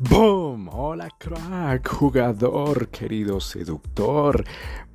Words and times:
¡Boom! 0.00 0.68
Hola 0.72 1.08
crack, 1.18 1.88
jugador, 1.88 2.86
querido 2.86 3.40
seductor. 3.40 4.44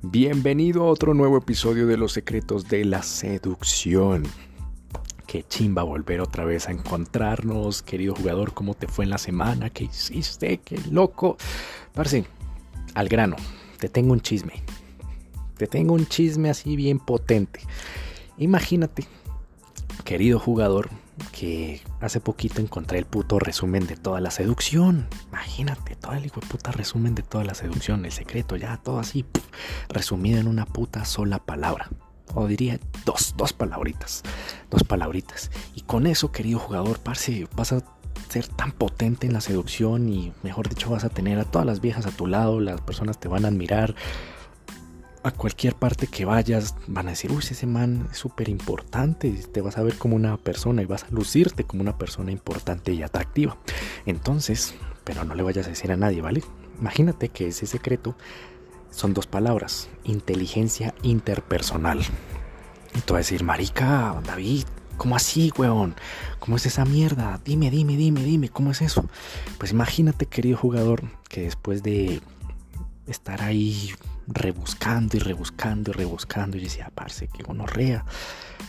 Bienvenido 0.00 0.84
a 0.84 0.86
otro 0.86 1.12
nuevo 1.12 1.36
episodio 1.36 1.86
de 1.86 1.98
Los 1.98 2.12
Secretos 2.12 2.68
de 2.68 2.86
la 2.86 3.02
Seducción. 3.02 4.22
Qué 5.26 5.42
chimba 5.46 5.82
volver 5.82 6.22
otra 6.22 6.46
vez 6.46 6.68
a 6.68 6.72
encontrarnos, 6.72 7.82
querido 7.82 8.14
jugador, 8.14 8.54
¿cómo 8.54 8.72
te 8.72 8.88
fue 8.88 9.04
en 9.04 9.10
la 9.10 9.18
semana? 9.18 9.68
¿Qué 9.68 9.84
hiciste? 9.84 10.56
¡Qué 10.64 10.80
loco! 10.90 11.36
Parce, 11.92 12.24
al 12.94 13.10
grano, 13.10 13.36
te 13.78 13.90
tengo 13.90 14.14
un 14.14 14.22
chisme. 14.22 14.62
Te 15.58 15.66
tengo 15.66 15.92
un 15.92 16.06
chisme 16.06 16.48
así 16.48 16.76
bien 16.76 16.98
potente. 16.98 17.60
Imagínate, 18.38 19.06
querido 20.02 20.38
jugador, 20.38 20.88
que 21.32 21.82
hace 22.00 22.20
poquito 22.20 22.60
encontré 22.60 22.98
el 22.98 23.06
puto 23.06 23.38
resumen 23.38 23.86
de 23.86 23.96
toda 23.96 24.20
la 24.20 24.30
seducción. 24.30 25.06
Imagínate, 25.28 25.96
todo 25.96 26.12
el 26.12 26.26
hijo 26.26 26.40
de 26.40 26.46
puta 26.46 26.72
resumen 26.72 27.14
de 27.14 27.22
toda 27.22 27.44
la 27.44 27.54
seducción, 27.54 28.04
el 28.04 28.12
secreto, 28.12 28.56
ya 28.56 28.76
todo 28.78 28.98
así, 28.98 29.24
resumido 29.88 30.38
en 30.38 30.48
una 30.48 30.66
puta 30.66 31.04
sola 31.04 31.38
palabra. 31.38 31.88
O 32.34 32.46
diría 32.46 32.80
dos, 33.04 33.34
dos 33.36 33.52
palabritas, 33.52 34.22
dos 34.70 34.82
palabritas. 34.82 35.50
Y 35.74 35.82
con 35.82 36.06
eso, 36.06 36.32
querido 36.32 36.58
jugador, 36.58 36.98
parce, 36.98 37.46
vas 37.54 37.72
a 37.72 37.82
ser 38.28 38.48
tan 38.48 38.72
potente 38.72 39.26
en 39.26 39.32
la 39.32 39.40
seducción 39.40 40.08
y 40.08 40.32
mejor 40.42 40.68
dicho 40.68 40.90
vas 40.90 41.04
a 41.04 41.08
tener 41.08 41.38
a 41.38 41.44
todas 41.44 41.66
las 41.66 41.80
viejas 41.80 42.06
a 42.06 42.10
tu 42.10 42.26
lado, 42.26 42.58
las 42.58 42.80
personas 42.80 43.20
te 43.20 43.28
van 43.28 43.44
a 43.44 43.48
admirar, 43.48 43.94
a 45.24 45.30
cualquier 45.30 45.74
parte 45.74 46.06
que 46.06 46.26
vayas 46.26 46.76
van 46.86 47.06
a 47.06 47.10
decir, 47.10 47.32
uy, 47.32 47.38
ese 47.38 47.66
man 47.66 48.08
es 48.12 48.18
súper 48.18 48.50
importante, 48.50 49.32
te 49.32 49.62
vas 49.62 49.78
a 49.78 49.82
ver 49.82 49.96
como 49.96 50.16
una 50.16 50.36
persona 50.36 50.82
y 50.82 50.84
vas 50.84 51.04
a 51.04 51.10
lucirte 51.10 51.64
como 51.64 51.82
una 51.82 51.96
persona 51.96 52.30
importante 52.30 52.92
y 52.92 53.02
atractiva. 53.02 53.56
Entonces, 54.04 54.74
pero 55.02 55.24
no 55.24 55.34
le 55.34 55.42
vayas 55.42 55.66
a 55.66 55.70
decir 55.70 55.90
a 55.92 55.96
nadie, 55.96 56.20
¿vale? 56.20 56.42
Imagínate 56.78 57.30
que 57.30 57.48
ese 57.48 57.66
secreto 57.66 58.14
son 58.90 59.14
dos 59.14 59.26
palabras, 59.26 59.88
inteligencia 60.04 60.94
interpersonal. 61.02 62.00
Y 62.94 63.00
tú 63.00 63.14
vas 63.14 63.20
a 63.20 63.24
decir, 63.24 63.44
marica, 63.44 64.20
David, 64.26 64.64
¿cómo 64.98 65.16
así, 65.16 65.50
weón? 65.56 65.94
¿Cómo 66.38 66.56
es 66.56 66.66
esa 66.66 66.84
mierda? 66.84 67.40
Dime, 67.42 67.70
dime, 67.70 67.96
dime, 67.96 68.22
dime, 68.22 68.50
¿cómo 68.50 68.72
es 68.72 68.82
eso? 68.82 69.08
Pues 69.56 69.72
imagínate, 69.72 70.26
querido 70.26 70.58
jugador, 70.58 71.02
que 71.30 71.42
después 71.42 71.82
de 71.82 72.20
estar 73.06 73.40
ahí 73.40 73.90
rebuscando 74.26 75.16
y 75.16 75.20
rebuscando 75.20 75.90
y 75.90 75.94
rebuscando. 75.94 76.56
Y 76.56 76.60
decía, 76.60 76.90
parce, 76.94 77.28
que 77.28 77.42
gonorrea. 77.42 78.04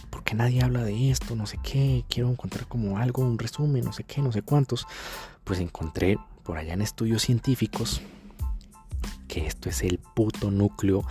porque 0.09 0.35
nadie 0.35 0.63
habla 0.63 0.83
de 0.83 1.11
esto? 1.11 1.35
No 1.35 1.45
sé 1.45 1.59
qué. 1.63 2.03
Quiero 2.09 2.29
encontrar 2.29 2.67
como 2.67 2.97
algo, 2.97 3.21
un 3.23 3.37
resumen, 3.37 3.83
no 3.83 3.93
sé 3.93 4.03
qué, 4.03 4.21
no 4.21 4.31
sé 4.31 4.41
cuántos. 4.41 4.87
Pues 5.43 5.59
encontré 5.59 6.17
por 6.43 6.57
allá 6.57 6.73
en 6.73 6.81
estudios 6.81 7.23
científicos 7.23 8.01
que 9.27 9.47
esto 9.47 9.69
es 9.69 9.81
el 9.81 9.99
puto 9.99 10.51
núcleo 10.51 11.03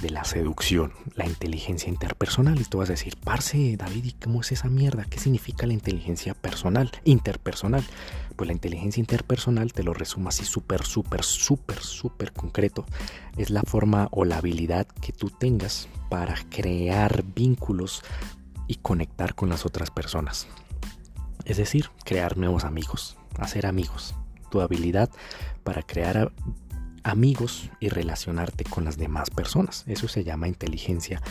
de 0.00 0.10
la 0.10 0.24
seducción, 0.24 0.92
la 1.14 1.26
inteligencia 1.26 1.88
interpersonal. 1.88 2.60
Y 2.60 2.64
tú 2.64 2.78
vas 2.78 2.88
a 2.88 2.92
decir, 2.92 3.16
parce, 3.22 3.76
David, 3.76 4.04
¿y 4.04 4.12
cómo 4.12 4.40
es 4.40 4.52
esa 4.52 4.68
mierda? 4.68 5.04
¿Qué 5.04 5.18
significa 5.18 5.66
la 5.66 5.72
inteligencia 5.72 6.34
personal, 6.34 6.90
interpersonal? 7.04 7.84
Pues 8.36 8.48
la 8.48 8.52
inteligencia 8.52 9.00
interpersonal, 9.00 9.72
te 9.72 9.82
lo 9.82 9.94
resumo 9.94 10.28
así 10.28 10.44
súper, 10.44 10.84
súper, 10.84 11.22
súper, 11.22 11.82
súper 11.82 12.32
concreto, 12.32 12.84
es 13.36 13.50
la 13.50 13.62
forma 13.62 14.08
o 14.10 14.24
la 14.24 14.38
habilidad 14.38 14.86
que 14.86 15.12
tú 15.12 15.30
tengas 15.30 15.88
para 16.10 16.34
crear 16.50 17.24
vínculos 17.34 18.02
y 18.68 18.76
conectar 18.76 19.34
con 19.34 19.48
las 19.48 19.64
otras 19.64 19.90
personas. 19.90 20.46
Es 21.44 21.56
decir, 21.56 21.90
crear 22.04 22.36
nuevos 22.36 22.64
amigos, 22.64 23.16
hacer 23.38 23.66
amigos. 23.66 24.14
Tu 24.50 24.60
habilidad 24.60 25.10
para 25.64 25.82
crear 25.82 26.32
amigos 27.06 27.70
y 27.80 27.88
relacionarte 27.88 28.64
con 28.64 28.84
las 28.84 28.96
demás 28.96 29.30
personas. 29.30 29.84
Eso 29.86 30.08
se 30.08 30.24
llama 30.24 30.48
inteligencia 30.48 31.22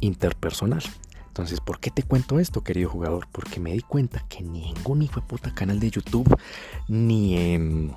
interpersonal. 0.00 0.82
Entonces, 1.26 1.60
¿por 1.60 1.80
qué 1.80 1.90
te 1.90 2.04
cuento 2.04 2.38
esto, 2.38 2.62
querido 2.62 2.88
jugador? 2.88 3.26
Porque 3.32 3.58
me 3.58 3.72
di 3.72 3.80
cuenta 3.80 4.24
que 4.28 4.42
ningún 4.42 5.02
hijo 5.02 5.20
de 5.20 5.26
puta 5.26 5.52
canal 5.52 5.80
de 5.80 5.90
YouTube 5.90 6.32
ni 6.86 7.36
en 7.36 7.92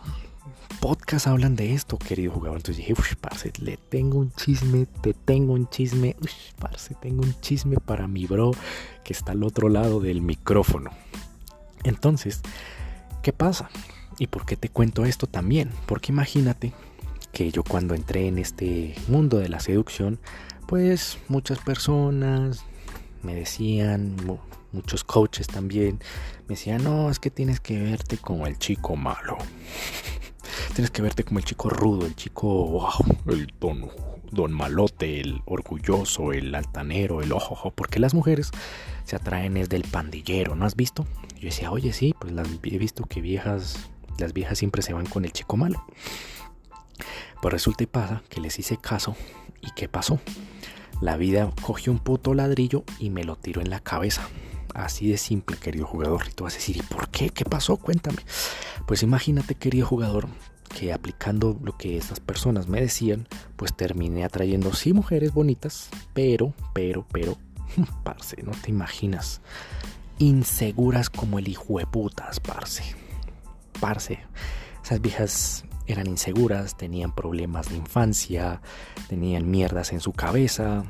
podcast 0.80 1.28
hablan 1.28 1.56
de 1.56 1.74
esto, 1.74 1.98
querido 1.98 2.32
jugador. 2.32 2.58
Entonces 2.58 2.78
dije, 2.78 2.94
uff, 2.94 3.16
parce, 3.16 3.54
le 3.60 3.78
tengo 3.78 4.18
un 4.18 4.32
chisme, 4.32 4.88
te 5.02 5.14
tengo 5.14 5.54
un 5.54 5.70
chisme, 5.70 6.16
uff, 6.20 6.32
parce, 6.58 6.96
tengo 6.96 7.22
un 7.22 7.40
chisme 7.42 7.78
para 7.78 8.08
mi 8.08 8.26
bro 8.26 8.52
que 9.04 9.14
está 9.14 9.34
al 9.34 9.44
otro 9.44 9.70
lado 9.70 10.00
del 10.00 10.22
micrófono. 10.22 10.90
Entonces, 11.84 12.42
¿qué 13.22 13.34
pasa? 13.34 13.70
¿Y 14.18 14.28
por 14.28 14.46
qué 14.46 14.58
te 14.58 14.70
cuento 14.70 15.06
esto 15.06 15.28
también? 15.28 15.70
Porque 15.86 16.12
imagínate 16.12 16.74
que 17.38 17.52
yo 17.52 17.62
cuando 17.64 17.94
entré 17.94 18.26
en 18.26 18.40
este 18.40 18.96
mundo 19.08 19.38
de 19.38 19.48
la 19.48 19.60
seducción, 19.60 20.20
pues 20.66 21.20
muchas 21.28 21.60
personas 21.60 22.66
me 23.22 23.36
decían, 23.36 24.16
muchos 24.72 25.04
coaches 25.04 25.46
también, 25.46 26.00
me 26.48 26.56
decían, 26.56 26.84
no, 26.84 27.12
es 27.12 27.20
que 27.20 27.30
tienes 27.30 27.60
que 27.60 27.80
verte 27.80 28.18
como 28.18 28.48
el 28.48 28.58
chico 28.58 28.96
malo. 28.96 29.38
tienes 30.74 30.90
que 30.90 31.04
verte 31.04 31.24
como 31.24 31.38
el 31.38 31.46
chico 31.46 31.70
rudo, 31.70 32.08
el 32.08 32.16
chico, 32.16 32.48
wow, 32.48 33.18
el 33.28 33.54
don, 33.60 33.88
don 34.32 34.52
malote, 34.52 35.22
el 35.22 35.44
orgulloso, 35.46 36.34
el 36.34 36.56
altanero, 36.56 37.22
el 37.22 37.32
ojo, 37.34 37.72
porque 37.76 38.00
las 38.00 38.16
mujeres 38.16 38.50
se 39.04 39.16
atraen 39.16 39.58
es 39.58 39.70
del 39.70 39.84
pandillero, 39.84 40.56
¿no 40.56 40.66
has 40.66 40.76
visto? 40.76 41.06
Yo 41.36 41.50
decía, 41.50 41.70
oye, 41.70 41.94
sí, 41.94 42.16
pues 42.20 42.34
las, 42.34 42.48
he 42.64 42.78
visto 42.80 43.04
que 43.04 43.22
viejas, 43.22 43.92
las 44.18 44.34
viejas 44.34 44.58
siempre 44.58 44.82
se 44.82 44.94
van 44.94 45.06
con 45.06 45.24
el 45.24 45.34
chico 45.34 45.56
malo. 45.56 45.86
Pues 47.42 47.52
resulta 47.52 47.84
y 47.84 47.88
pasa 47.88 48.24
que 48.30 48.42
les 48.42 48.58
hice 48.60 48.78
caso. 48.78 49.16
¿Y 49.62 49.72
qué 49.76 49.88
pasó? 49.88 50.20
La 51.02 51.18
vida 51.18 51.52
cogió 51.62 51.92
un 51.92 52.00
puto 52.00 52.34
ladrillo 52.34 52.84
y 53.00 53.10
me 53.10 53.24
lo 53.24 53.36
tiró 53.36 53.62
en 53.62 53.70
la 53.70 53.80
cabeza. 53.80 54.28
Así 54.74 55.10
de 55.10 55.18
simple, 55.18 55.58
querido 55.58 55.86
jugador. 55.86 56.24
Y 56.30 56.34
tú 56.34 56.44
vas 56.44 56.54
a 56.54 56.58
decir, 56.58 56.78
¿y 56.78 56.82
por 56.82 57.10
qué? 57.10 57.30
¿Qué 57.30 57.46
pasó? 57.46 57.78
Cuéntame. 57.78 58.18
Pues 58.86 59.04
imagínate, 59.04 59.56
querido 59.56 59.86
jugador, 59.86 60.28
que 60.78 60.94
aplicando 60.94 61.58
lo 61.64 61.78
que 61.78 61.98
estas 61.98 62.20
personas 62.20 62.68
me 62.68 62.82
decían, 62.82 63.28
pues 63.56 63.76
terminé 63.76 64.24
atrayendo 64.24 64.74
sí 64.74 64.94
mujeres 64.94 65.34
bonitas, 65.34 65.90
pero, 66.14 66.54
pero, 66.74 67.06
pero, 67.12 67.38
parce, 68.04 68.42
no 68.44 68.52
te 68.52 68.72
imaginas. 68.72 69.42
Inseguras 70.20 71.10
como 71.10 71.40
el 71.40 71.48
hijo 71.48 71.78
de 71.78 71.86
putas, 71.86 72.40
parce. 72.40 72.84
Parce. 73.80 74.20
Esas 74.84 75.02
viejas 75.02 75.66
eran 75.88 76.08
inseguras, 76.08 76.78
tenían 76.78 77.14
problemas 77.14 77.70
de 77.70 77.78
infancia, 77.78 78.62
tenían 79.08 79.50
mierdas 79.50 79.94
en 79.94 80.00
su 80.00 80.14
cabeza, 80.14 80.84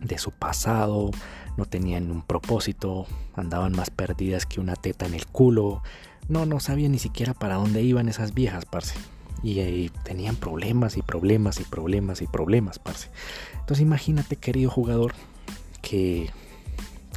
de 0.00 0.18
su 0.18 0.30
pasado, 0.30 1.10
no 1.56 1.64
tenían 1.64 2.10
un 2.10 2.22
propósito, 2.22 3.06
andaban 3.34 3.72
más 3.72 3.90
perdidas 3.90 4.46
que 4.46 4.60
una 4.60 4.76
teta 4.76 5.06
en 5.06 5.14
el 5.14 5.26
culo, 5.26 5.82
no, 6.28 6.46
no 6.46 6.60
sabían 6.60 6.92
ni 6.92 6.98
siquiera 6.98 7.34
para 7.34 7.56
dónde 7.56 7.82
iban 7.82 8.08
esas 8.08 8.34
viejas, 8.34 8.64
parce. 8.64 8.94
Y, 9.42 9.58
y 9.60 9.90
tenían 10.04 10.36
problemas 10.36 10.96
y 10.96 11.02
problemas 11.02 11.58
y 11.60 11.64
problemas 11.64 12.22
y 12.22 12.26
problemas, 12.26 12.78
parce. 12.78 13.10
Entonces 13.54 13.80
imagínate, 13.80 14.36
querido 14.36 14.70
jugador, 14.70 15.14
que... 15.80 16.30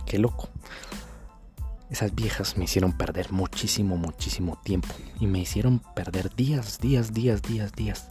Qué 0.06 0.20
loco. 0.20 0.50
Esas 1.90 2.16
viejas 2.16 2.58
me 2.58 2.66
hicieron 2.66 2.94
perder 2.94 3.32
muchísimo, 3.32 3.98
muchísimo 3.98 4.60
tiempo. 4.64 4.94
Y 5.20 5.28
me 5.28 5.40
hicieron 5.40 5.82
perder 5.96 6.34
días, 6.36 6.80
días, 6.80 7.14
días, 7.14 7.42
días, 7.42 7.72
días. 7.74 8.08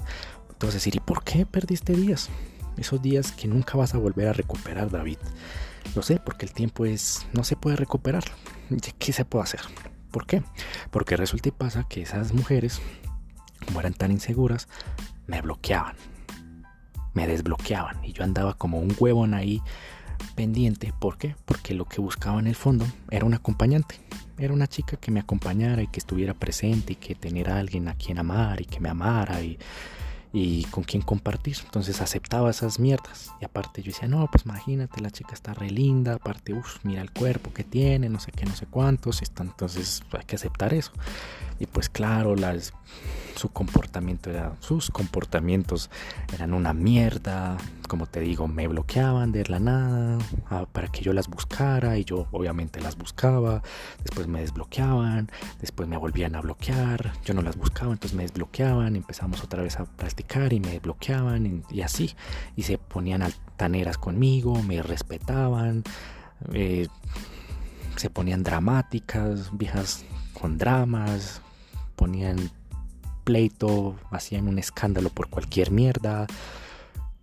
Entonces 0.50 0.74
decir, 0.74 0.96
¿y 0.96 1.00
por 1.00 1.24
qué 1.24 1.44
perdiste 1.44 1.94
días? 1.94 2.30
Esos 2.76 3.02
días 3.02 3.32
que 3.32 3.48
nunca 3.48 3.76
vas 3.76 3.94
a 3.94 3.98
volver 3.98 4.28
a 4.28 4.32
recuperar, 4.32 4.90
David. 4.90 5.18
Lo 5.94 6.02
sé, 6.02 6.18
porque 6.18 6.46
el 6.46 6.52
tiempo 6.52 6.86
es. 6.86 7.26
no 7.32 7.44
se 7.44 7.56
puede 7.56 7.76
recuperar. 7.76 8.24
¿Qué 8.98 9.12
se 9.12 9.24
puede 9.24 9.44
hacer? 9.44 9.60
¿Por 10.10 10.26
qué? 10.26 10.42
Porque 10.90 11.16
resulta 11.16 11.48
y 11.48 11.52
pasa 11.52 11.86
que 11.88 12.02
esas 12.02 12.32
mujeres, 12.32 12.80
como 13.66 13.80
eran 13.80 13.94
tan 13.94 14.12
inseguras, 14.12 14.68
me 15.26 15.40
bloqueaban. 15.42 15.96
Me 17.12 17.26
desbloqueaban. 17.26 18.04
Y 18.04 18.12
yo 18.12 18.24
andaba 18.24 18.54
como 18.54 18.78
un 18.78 18.94
huevón 18.98 19.34
ahí 19.34 19.60
pendiente. 20.34 20.92
¿Por 20.98 21.18
qué? 21.18 21.36
Porque 21.44 21.74
lo 21.74 21.84
que 21.84 22.00
buscaba 22.00 22.40
en 22.40 22.46
el 22.46 22.54
fondo 22.54 22.86
era 23.10 23.24
un 23.24 23.34
acompañante. 23.34 23.96
Era 24.38 24.52
una 24.52 24.66
chica 24.66 24.96
que 24.96 25.10
me 25.10 25.20
acompañara 25.20 25.82
y 25.82 25.86
que 25.86 26.00
estuviera 26.00 26.34
presente 26.34 26.94
y 26.94 26.96
que 26.96 27.14
tener 27.14 27.50
a 27.50 27.58
alguien 27.58 27.88
a 27.88 27.94
quien 27.94 28.18
amar 28.18 28.60
y 28.60 28.64
que 28.64 28.80
me 28.80 28.88
amara 28.88 29.42
y, 29.42 29.58
y 30.34 30.64
con 30.64 30.82
quién 30.82 31.00
compartir. 31.00 31.56
Entonces 31.64 32.00
aceptaba 32.00 32.50
esas 32.50 32.80
mierdas. 32.80 33.30
Y 33.40 33.44
aparte 33.44 33.82
yo 33.82 33.92
decía, 33.92 34.08
no, 34.08 34.28
pues 34.30 34.44
imagínate, 34.44 35.00
la 35.00 35.12
chica 35.12 35.32
está 35.32 35.54
re 35.54 35.70
linda, 35.70 36.14
aparte, 36.14 36.52
uff, 36.52 36.78
mira 36.82 37.00
el 37.02 37.12
cuerpo 37.12 37.54
que 37.54 37.62
tiene, 37.62 38.08
no 38.08 38.18
sé 38.18 38.32
qué, 38.32 38.44
no 38.44 38.56
sé 38.56 38.66
cuántos. 38.66 39.22
Entonces 39.22 40.02
hay 40.12 40.24
que 40.24 40.34
aceptar 40.34 40.74
eso. 40.74 40.90
Y 41.60 41.66
pues 41.66 41.88
claro, 41.88 42.34
las, 42.34 42.74
su 43.36 43.48
comportamiento 43.50 44.28
era, 44.28 44.56
sus 44.58 44.90
comportamientos 44.90 45.88
eran 46.34 46.52
una 46.52 46.74
mierda. 46.74 47.56
Como 47.86 48.06
te 48.06 48.18
digo, 48.18 48.48
me 48.48 48.66
bloqueaban 48.66 49.30
de 49.30 49.44
la 49.44 49.60
nada 49.60 50.18
ah, 50.50 50.66
para 50.72 50.88
que 50.88 51.02
yo 51.02 51.12
las 51.12 51.28
buscara 51.28 51.96
y 51.96 52.04
yo 52.04 52.26
obviamente 52.32 52.80
las 52.80 52.96
buscaba. 52.96 53.62
Después 54.02 54.26
me 54.26 54.40
desbloqueaban, 54.40 55.30
después 55.60 55.88
me 55.88 55.96
volvían 55.96 56.34
a 56.34 56.40
bloquear. 56.40 57.12
Yo 57.24 57.34
no 57.34 57.42
las 57.42 57.56
buscaba, 57.56 57.92
entonces 57.92 58.16
me 58.16 58.24
desbloqueaban. 58.24 58.96
Empezamos 58.96 59.44
otra 59.44 59.62
vez 59.62 59.78
a 59.78 59.84
practicar 59.84 60.23
y 60.50 60.60
me 60.60 60.72
desbloqueaban 60.72 61.64
y, 61.70 61.82
así. 61.82 62.14
Y 62.56 62.62
se 62.62 62.78
ponían 62.78 63.22
altaneras 63.22 63.98
conmigo, 63.98 64.62
me 64.62 64.82
respetaban. 64.82 65.84
Eh, 66.52 66.88
se 67.96 68.10
ponían 68.10 68.42
dramáticas, 68.42 69.56
viejas 69.56 70.04
con 70.32 70.58
dramas, 70.58 71.40
ponían 71.96 72.50
pleito, 73.22 73.96
hacían 74.10 74.48
un 74.48 74.58
escándalo 74.58 75.10
por 75.10 75.28
cualquier 75.28 75.70
mierda. 75.70 76.26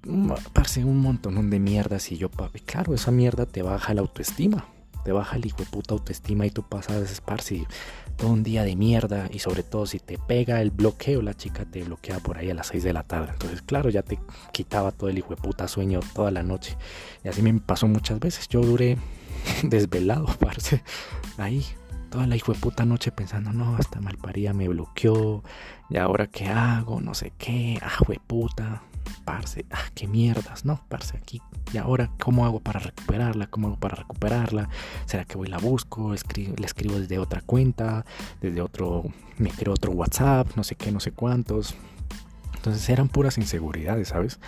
Mm, 0.04 0.32
parce, 0.54 0.84
un 0.84 1.00
montón 1.00 1.50
de 1.50 1.60
mierdas 1.60 2.12
y 2.12 2.18
yo, 2.18 2.30
claro, 2.66 2.94
esa 2.94 3.12
mierda 3.12 3.46
te 3.46 3.62
baja 3.62 3.94
la 3.94 4.02
autoestima. 4.02 4.66
Te 5.04 5.12
baja 5.12 5.36
el 5.36 5.46
hijo 5.46 5.58
de 5.58 5.66
puta 5.66 5.94
autoestima 5.94 6.46
y 6.46 6.52
tú 6.52 6.64
pasas, 6.64 7.22
parce, 7.22 7.66
todo 8.22 8.32
un 8.34 8.44
día 8.44 8.64
de 8.64 8.76
mierda 8.76 9.28
y 9.34 9.40
sobre 9.40 9.64
todo 9.64 9.88
si 9.88 9.98
te 9.98 10.20
pega 10.20 10.62
el 10.62 10.70
bloqueo, 10.70 11.24
la 11.24 11.34
chica 11.34 11.66
te 11.66 11.82
bloquea 11.82 12.20
por 12.20 12.38
ahí 12.38 12.52
a 12.52 12.54
las 12.54 12.68
6 12.68 12.84
de 12.84 12.94
la 12.94 13.02
tarde. 13.02 13.32
Entonces, 13.34 13.64
claro, 13.64 13.90
ya 13.90 14.04
te 14.04 14.20
quitaba 14.54 14.92
todo 14.92 15.10
el 15.10 15.18
hijo 15.18 15.30
de 15.30 15.42
puta 15.42 15.68
sueño 15.68 16.02
toda 16.14 16.30
la 16.30 16.44
noche. 16.44 16.78
Y 17.24 17.30
así 17.30 17.42
me 17.42 17.52
pasó 17.60 17.88
muchas 17.88 18.20
veces. 18.20 18.48
Yo 18.48 18.62
duré 18.62 19.00
desvelado, 19.64 20.28
parce, 20.40 20.84
ahí 21.40 21.66
toda 22.12 22.28
la 22.28 22.36
hijo 22.36 22.54
de 22.54 22.60
puta 22.60 22.86
noche 22.86 23.12
pensando, 23.12 23.54
no, 23.54 23.76
hasta 23.76 24.00
malparía 24.02 24.54
me 24.54 24.68
bloqueó, 24.68 25.44
y 25.90 25.98
ahora 25.98 26.28
qué 26.28 26.46
hago, 26.46 27.02
no 27.02 27.16
sé 27.16 27.34
qué, 27.40 27.80
ah, 27.82 27.98
puta, 28.28 28.84
parce, 29.26 29.66
ah, 29.72 29.84
qué 29.94 30.08
mierdas, 30.08 30.66
no, 30.66 30.82
parce, 30.90 31.18
aquí, 31.18 31.42
y 31.74 31.78
ahora 31.78 32.12
cómo 32.20 32.46
hago 32.46 32.60
para 32.60 32.80
recuperarla, 32.80 33.48
cómo 33.48 33.68
hago 33.68 33.78
para 33.78 33.96
recuperarla, 33.96 34.70
será 35.06 35.26
que 35.26 35.38
voy 35.38 35.48
y 35.48 35.52
la 35.52 35.58
busco, 35.58 36.14
la 36.14 36.66
escribo 36.66 37.00
desde 37.00 37.20
otra 37.20 37.42
cuenta, 37.42 38.06
desde 38.42 38.62
otro, 38.62 39.04
me 39.38 39.50
creo 39.50 39.74
otro 39.74 39.92
WhatsApp, 39.92 40.56
no 40.56 40.64
sé 40.64 40.76
qué, 40.76 40.92
no 40.92 41.00
sé 41.00 41.12
cuántos, 41.12 41.76
entonces 42.56 42.88
eran 42.90 43.10
puras 43.10 43.38
inseguridades, 43.38 44.10
¿sabes? 44.10 44.40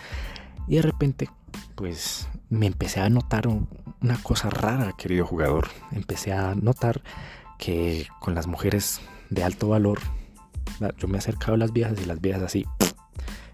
Y 0.68 0.76
de 0.76 0.84
repente, 0.84 1.30
pues 1.76 2.28
me 2.50 2.68
empecé 2.68 3.00
a 3.00 3.10
notar 3.10 3.48
una 3.48 4.18
cosa 4.22 4.50
rara, 4.50 4.94
querido 4.96 5.26
jugador. 5.26 5.68
Empecé 5.92 6.32
a 6.32 6.54
notar 6.56 7.02
que 7.58 8.08
con 8.20 8.36
las 8.36 8.48
mujeres 8.48 9.02
de 9.30 9.44
alto 9.44 9.70
valor, 9.70 10.00
yo 10.98 11.08
me 11.08 11.18
acercaba 11.18 11.56
a 11.56 11.58
las 11.58 11.74
viejas 11.74 12.00
y 12.02 12.06
las 12.06 12.22
viejas 12.22 12.44
así, 12.44 12.66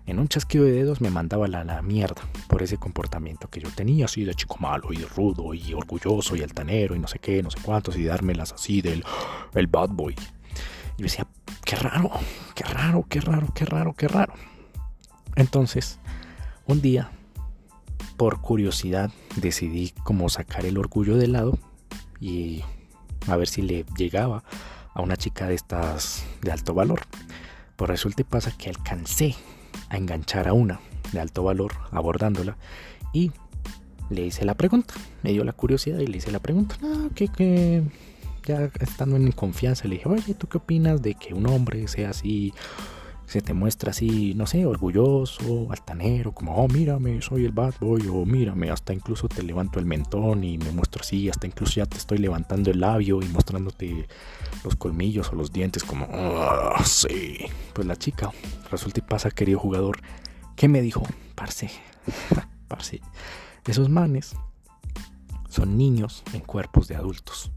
en 0.10 0.20
un 0.20 0.28
chasquido 0.28 0.66
de 0.66 0.72
dedos 0.72 1.02
me 1.02 1.10
mandaba 1.10 1.48
la, 1.48 1.64
la 1.64 1.82
mierda 1.82 2.22
por 2.48 2.64
ese 2.64 2.78
comportamiento 2.78 3.48
que 3.50 3.60
yo 3.60 3.70
tenía, 3.70 4.06
así 4.06 4.24
de 4.24 4.34
chico 4.34 4.58
malo 4.60 4.92
y 4.92 4.98
rudo 4.98 5.54
y 5.54 5.74
orgulloso 5.74 6.36
y 6.36 6.42
altanero 6.42 6.96
y 6.96 7.00
no 7.00 7.08
sé 7.08 7.20
qué, 7.20 7.44
no 7.44 7.52
sé 7.52 7.60
cuántos, 7.62 7.96
y 7.96 8.04
dármelas 8.04 8.54
así 8.54 8.82
del 8.82 9.04
el 9.54 9.68
bad 9.68 9.90
boy. 9.90 10.16
Y 10.98 11.04
decía, 11.04 11.28
qué 11.64 11.76
raro, 11.76 12.12
qué 12.56 12.64
raro, 12.64 13.06
qué 13.08 13.22
raro, 13.22 13.48
qué 13.54 13.66
raro, 13.66 13.94
qué 13.94 14.08
raro. 14.08 14.34
Entonces, 15.36 16.00
un 16.66 16.82
día, 16.82 17.12
por 18.18 18.42
curiosidad, 18.42 19.12
decidí 19.36 19.94
como 20.04 20.30
sacar 20.30 20.66
el 20.66 20.78
orgullo 20.78 21.18
de 21.18 21.28
lado 21.28 21.58
y 22.20 22.64
a 23.28 23.36
ver 23.38 23.48
si 23.48 23.62
le 23.62 23.86
llegaba 23.96 24.44
a 24.94 25.02
una 25.02 25.16
chica 25.16 25.48
de 25.48 25.56
estas 25.56 26.26
de 26.42 26.52
alto 26.52 26.74
valor. 26.74 27.02
Por 27.76 27.90
resulta 27.90 28.24
y 28.24 28.26
pasa 28.26 28.52
que 28.58 28.70
alcancé 28.70 29.36
a 29.90 29.98
enganchar 29.98 30.48
a 30.48 30.54
una 30.54 30.80
de 31.12 31.20
alto 31.20 31.44
valor 31.44 31.74
abordándola 31.92 32.58
y 33.14 33.32
le 34.10 34.26
hice 34.26 34.46
la 34.46 34.56
pregunta. 34.56 34.94
Me 35.24 35.32
dio 35.32 35.44
la 35.44 35.54
curiosidad 35.54 36.00
y 36.00 36.08
le 36.08 36.18
hice 36.18 36.32
la 36.32 36.40
pregunta. 36.40 36.76
Ah, 36.84 37.10
que, 37.16 37.28
que 37.28 37.84
ya 38.46 38.70
estando 38.80 39.16
en 39.16 39.32
confianza 39.32 39.88
le 39.88 39.96
dije, 39.96 40.10
oye, 40.10 40.34
¿tú 40.34 40.48
qué 40.48 40.58
opinas 40.58 41.02
de 41.02 41.16
que 41.16 41.34
un 41.34 41.48
hombre 41.48 41.88
sea 41.88 42.10
así 42.10 42.54
se 43.30 43.42
te 43.44 43.54
muestra 43.54 43.92
así, 43.92 44.34
no 44.34 44.48
sé, 44.48 44.66
orgulloso, 44.66 45.72
altanero, 45.72 46.32
como, 46.32 46.56
oh, 46.56 46.68
mírame, 46.68 47.22
soy 47.22 47.46
el 47.46 47.52
bad 47.52 47.76
boy, 47.80 48.08
o 48.08 48.26
mírame, 48.26 48.72
hasta 48.72 48.92
incluso 48.92 49.30
te 49.30 49.44
levanto 49.44 49.78
el 49.78 49.86
mentón 49.86 50.44
y 50.44 50.58
me 50.58 50.72
muestro 50.72 51.02
así, 51.02 51.30
hasta 51.30 51.46
incluso 51.46 51.76
ya 51.76 51.86
te 51.86 51.98
estoy 51.98 52.18
levantando 52.18 52.72
el 52.72 52.80
labio 52.80 53.22
y 53.22 53.28
mostrándote 53.28 54.08
los 54.64 54.76
colmillos 54.76 55.32
o 55.32 55.36
los 55.36 55.54
dientes, 55.54 55.84
como, 55.84 56.08
oh, 56.12 56.84
sí. 56.84 57.38
Pues 57.74 57.86
la 57.86 57.96
chica, 57.96 58.32
resulta 58.72 59.00
y 59.00 59.04
pasa, 59.04 59.30
querido 59.30 59.60
jugador, 59.60 60.00
¿qué 60.56 60.68
me 60.68 60.82
dijo? 60.82 61.04
Parce, 61.36 61.70
parce, 62.68 63.00
esos 63.68 63.90
manes 63.90 64.36
son 65.50 65.78
niños 65.78 66.24
en 66.34 66.40
cuerpos 66.40 66.88
de 66.88 66.96
adultos. 66.96 67.52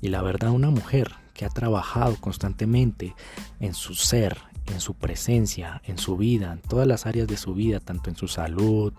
Y 0.00 0.10
la 0.10 0.22
verdad, 0.22 0.52
una 0.52 0.70
mujer 0.70 1.16
que 1.34 1.44
ha 1.44 1.48
trabajado 1.48 2.14
constantemente 2.20 3.16
en 3.58 3.74
su 3.74 3.96
ser, 3.96 4.38
en 4.72 4.80
su 4.80 4.94
presencia, 4.94 5.82
en 5.84 5.98
su 5.98 6.16
vida, 6.16 6.52
en 6.52 6.60
todas 6.60 6.86
las 6.86 7.06
áreas 7.06 7.26
de 7.26 7.36
su 7.36 7.54
vida, 7.54 7.80
tanto 7.80 8.10
en 8.10 8.16
su 8.16 8.28
salud 8.28 8.92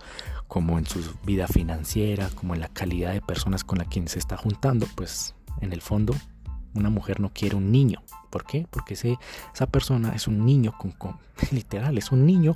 como 0.48 0.78
en 0.78 0.86
su 0.86 1.02
vida 1.26 1.48
financiera, 1.48 2.30
como 2.36 2.56
en 2.56 2.62
la 2.62 2.70
calidad 2.70 3.14
de 3.14 3.22
personas 3.22 3.64
con 3.64 3.78
las 3.80 3.88
quienes 3.88 4.14
se 4.14 4.20
está 4.20 4.38
juntando, 4.38 4.88
pues 4.96 5.36
en 5.62 5.74
el 5.74 5.82
fondo 5.82 6.16
una 6.74 6.90
mujer 6.90 7.20
no 7.20 7.32
quiere 7.34 7.56
un 7.56 7.72
niño. 7.72 8.04
¿Por 8.30 8.46
qué? 8.46 8.68
Porque 8.70 8.94
ese, 8.94 9.18
esa 9.54 9.68
persona 9.68 10.14
es 10.16 10.28
un 10.28 10.46
niño 10.46 10.74
con, 10.78 10.94
literal, 11.52 11.98
es 11.98 12.12
un 12.12 12.26
niño 12.26 12.56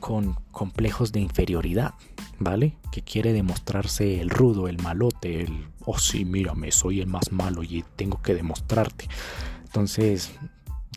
con 0.00 0.34
complejos 0.50 1.12
de 1.12 1.20
inferioridad, 1.20 1.94
¿vale? 2.38 2.76
Que 2.90 3.02
quiere 3.02 3.32
demostrarse 3.32 4.20
el 4.20 4.30
rudo, 4.30 4.66
el 4.66 4.82
malote, 4.82 5.42
el, 5.42 5.68
oh 5.84 5.98
sí, 5.98 6.24
mírame, 6.24 6.72
soy 6.72 7.00
el 7.00 7.06
más 7.06 7.30
malo 7.30 7.62
y 7.62 7.84
tengo 7.96 8.20
que 8.20 8.34
demostrarte. 8.34 9.08
Entonces, 9.64 10.32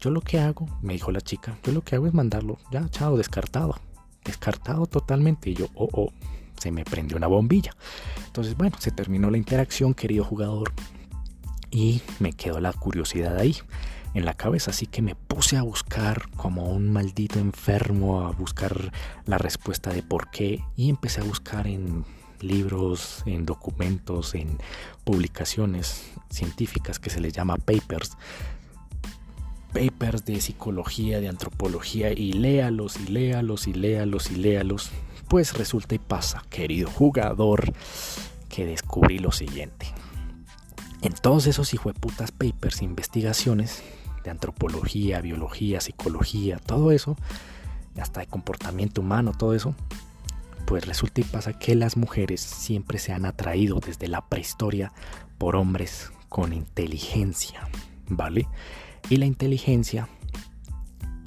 yo 0.06 0.12
lo 0.12 0.22
que 0.22 0.40
hago, 0.40 0.68
me 0.84 0.94
dijo 0.94 1.12
la 1.12 1.19
chica, 1.19 1.57
yo 1.63 1.72
lo 1.72 1.81
que 1.81 1.96
hago 1.96 2.06
es 2.06 2.13
mandarlo, 2.13 2.60
ya, 2.72 2.88
chao, 2.90 3.18
descartado. 3.18 3.75
Descartado 4.24 4.86
totalmente. 4.86 5.50
Y 5.50 5.56
yo, 5.56 5.66
oh, 5.74 5.90
oh, 5.94 6.13
se 6.57 6.72
me 6.72 6.86
prendió 6.86 7.18
una 7.18 7.25
bombilla. 7.25 7.75
Entonces, 8.28 8.56
bueno, 8.56 8.78
se 8.80 8.92
terminó 8.92 9.31
la 9.31 9.40
interacción, 9.40 9.96
querido 9.96 10.24
jugador. 10.24 10.72
Y 11.72 12.04
me 12.19 12.34
quedó 12.34 12.60
la 12.60 12.72
curiosidad 12.72 13.36
ahí, 13.40 13.56
en 14.13 14.25
la 14.25 14.36
cabeza. 14.36 14.69
Así 14.69 14.86
que 14.86 15.02
me 15.02 15.16
puse 15.16 15.57
a 15.57 15.63
buscar 15.63 16.30
como 16.36 16.69
un 16.69 16.94
maldito 16.94 17.40
enfermo, 17.40 18.28
a 18.28 18.31
buscar 18.31 18.92
la 19.25 19.40
respuesta 19.40 19.92
de 19.92 20.04
por 20.04 20.30
qué. 20.30 20.63
Y 20.75 20.92
empecé 20.92 21.22
a 21.22 21.24
buscar 21.24 21.66
en 21.66 22.06
libros, 22.42 23.24
en 23.25 23.44
documentos, 23.44 24.36
en 24.36 24.60
publicaciones 25.04 26.12
científicas 26.30 27.00
que 27.00 27.09
se 27.09 27.19
les 27.19 27.33
llama 27.33 27.57
papers 27.57 28.16
papers 29.75 30.23
de 30.23 30.39
psicología, 30.39 31.19
de 31.19 31.27
antropología 31.27 32.13
y 32.13 32.31
léalos 32.31 32.97
y 32.97 33.11
léalos 33.11 33.67
y 33.67 33.73
léalos 33.73 34.31
y 34.31 34.35
léalos. 34.35 34.89
Pues 35.27 35.53
resulta 35.53 35.95
y 35.95 35.99
pasa, 35.99 36.44
querido 36.49 36.89
jugador, 36.89 37.73
que 38.47 38.65
descubrí 38.65 39.19
lo 39.19 39.33
siguiente. 39.33 39.87
En 41.01 41.13
todos 41.13 41.45
esos 41.47 41.73
hijueputas 41.73 42.31
papers, 42.31 42.81
investigaciones 42.81 43.83
de 44.23 44.31
antropología, 44.31 45.19
biología, 45.19 45.81
psicología, 45.81 46.57
todo 46.57 46.91
eso, 46.91 47.17
hasta 47.99 48.21
de 48.21 48.27
comportamiento 48.27 49.01
humano, 49.01 49.33
todo 49.37 49.53
eso, 49.53 49.75
pues 50.65 50.87
resulta 50.87 51.19
y 51.19 51.25
pasa 51.25 51.59
que 51.59 51.75
las 51.75 51.97
mujeres 51.97 52.39
siempre 52.39 52.97
se 52.97 53.11
han 53.11 53.25
atraído 53.25 53.81
desde 53.85 54.07
la 54.07 54.25
prehistoria 54.25 54.94
por 55.37 55.57
hombres 55.57 56.11
con 56.29 56.53
inteligencia, 56.53 57.67
¿vale? 58.07 58.47
Y 59.09 59.18
la 59.18 59.26
inteligencia 59.26 60.07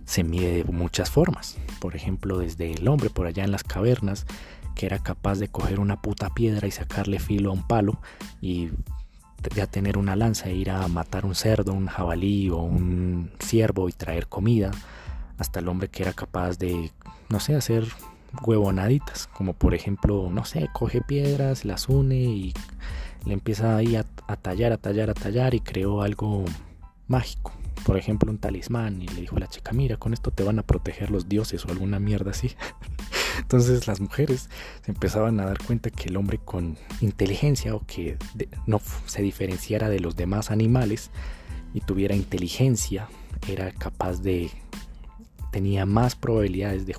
se 0.05 0.25
mide 0.25 0.65
de 0.65 0.73
muchas 0.73 1.11
formas. 1.11 1.59
Por 1.81 1.95
ejemplo, 1.95 2.39
desde 2.39 2.73
el 2.73 2.89
hombre 2.89 3.09
por 3.09 3.27
allá 3.27 3.45
en 3.45 3.53
las 3.53 3.63
cavernas, 3.63 4.27
que 4.75 4.87
era 4.87 4.99
capaz 4.99 5.39
de 5.39 5.49
coger 5.49 5.79
una 5.79 6.01
puta 6.01 6.31
piedra 6.31 6.67
y 6.67 6.73
sacarle 6.73 7.21
filo 7.21 7.51
a 7.51 7.53
un 7.53 7.67
palo 7.67 8.01
y 8.41 8.71
ya 9.55 9.67
tener 9.67 9.97
una 9.97 10.17
lanza 10.17 10.49
e 10.49 10.55
ir 10.55 10.71
a 10.71 10.89
matar 10.89 11.25
un 11.25 11.37
cerdo, 11.37 11.73
un 11.73 11.87
jabalí 11.87 12.51
o 12.51 12.57
un 12.57 13.31
ciervo 13.39 13.89
y 13.89 13.93
traer 13.93 14.27
comida, 14.27 14.73
hasta 15.37 15.61
el 15.61 15.69
hombre 15.69 15.89
que 15.89 16.03
era 16.03 16.13
capaz 16.13 16.59
de, 16.59 16.91
no 17.29 17.39
sé, 17.39 17.55
hacer 17.55 17.87
huevonaditas, 18.45 19.29
como 19.29 19.53
por 19.53 19.75
ejemplo, 19.75 20.31
no 20.33 20.45
sé, 20.45 20.69
coge 20.73 21.01
piedras, 21.01 21.65
las 21.65 21.89
une 21.89 22.17
y 22.17 22.55
le 23.25 23.35
empieza 23.35 23.77
ahí 23.77 23.95
a, 23.95 24.05
a 24.27 24.37
tallar, 24.37 24.73
a 24.73 24.79
tallar, 24.79 25.11
a 25.11 25.15
tallar 25.15 25.55
y 25.55 25.61
creó 25.61 26.03
algo 26.03 26.45
mágico 27.07 27.53
por 27.89 27.97
ejemplo, 27.97 28.31
un 28.31 28.37
talismán 28.37 29.01
y 29.01 29.09
le 29.09 29.23
dijo 29.23 29.37
a 29.37 29.41
la 29.41 29.47
chica, 29.47 29.73
mira, 29.73 29.97
con 29.97 30.13
esto 30.13 30.31
te 30.31 30.43
van 30.43 30.59
a 30.59 30.63
proteger 30.63 31.11
los 31.11 31.27
dioses 31.27 31.65
o 31.65 31.71
alguna 31.71 31.99
mierda 31.99 32.33
así. 32.33 32.55
Entonces 33.39 33.87
las 33.87 33.99
mujeres 33.99 34.51
se 34.85 34.91
empezaban 34.91 35.41
a 35.41 35.47
dar 35.47 35.57
cuenta 35.57 35.89
que 35.89 36.11
el 36.11 36.19
hombre 36.19 36.37
con 36.37 36.77
inteligencia 37.01 37.75
o 37.75 37.87
que 37.87 38.19
no 38.67 38.83
se 39.07 39.23
diferenciara 39.23 39.89
de 39.89 40.01
los 40.01 40.17
demás 40.17 40.51
animales 40.51 41.11
y 41.73 41.81
tuviera 41.81 42.15
inteligencia 42.15 43.09
era 43.49 43.73
capaz 43.73 44.21
de 44.21 44.51
tenía 45.59 45.87
más 45.87 46.15
probabilidades 46.15 46.87
de, 46.87 46.95